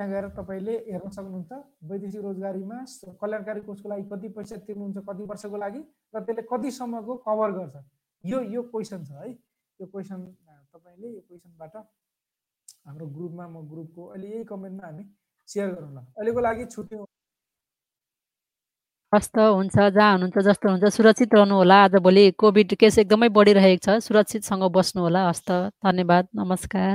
[0.00, 1.52] त्यहाँ गएर तपाईँले हेर्न सक्नुहुन्छ।
[1.90, 2.78] वैदेशिक रोजगारीमा
[3.20, 5.80] कल्याणकारी कोषको लागि कति पैसा तिर्नुहुन्छ कति वर्षको लागि
[6.14, 7.74] र त्यसले कतिसम्मको कभर गर्छ।
[8.24, 9.34] यो यो क्वेसन छ है।
[9.82, 10.20] त्यो क्वेसन
[10.72, 11.74] तपाईँले यो क्वेसनबाट
[12.86, 15.04] हाम्रो ग्रुपमा म ग्रुपको अहिले यही कमेन्टमा हामी
[15.48, 16.96] सेयर गरौँ ल अहिलेको लागि छुट्टी
[19.12, 23.28] हस् त हुन्छ जहाँ हुनुहुन्छ जस्तो हुन्छ सुरक्षित रहनु होला आज भोलि कोभिड केस एकदमै
[23.38, 25.50] बढिरहेको छ। सुरक्षितसँग बस्नु होला हस् त
[25.84, 26.94] धन्यवाद। नमस्कार।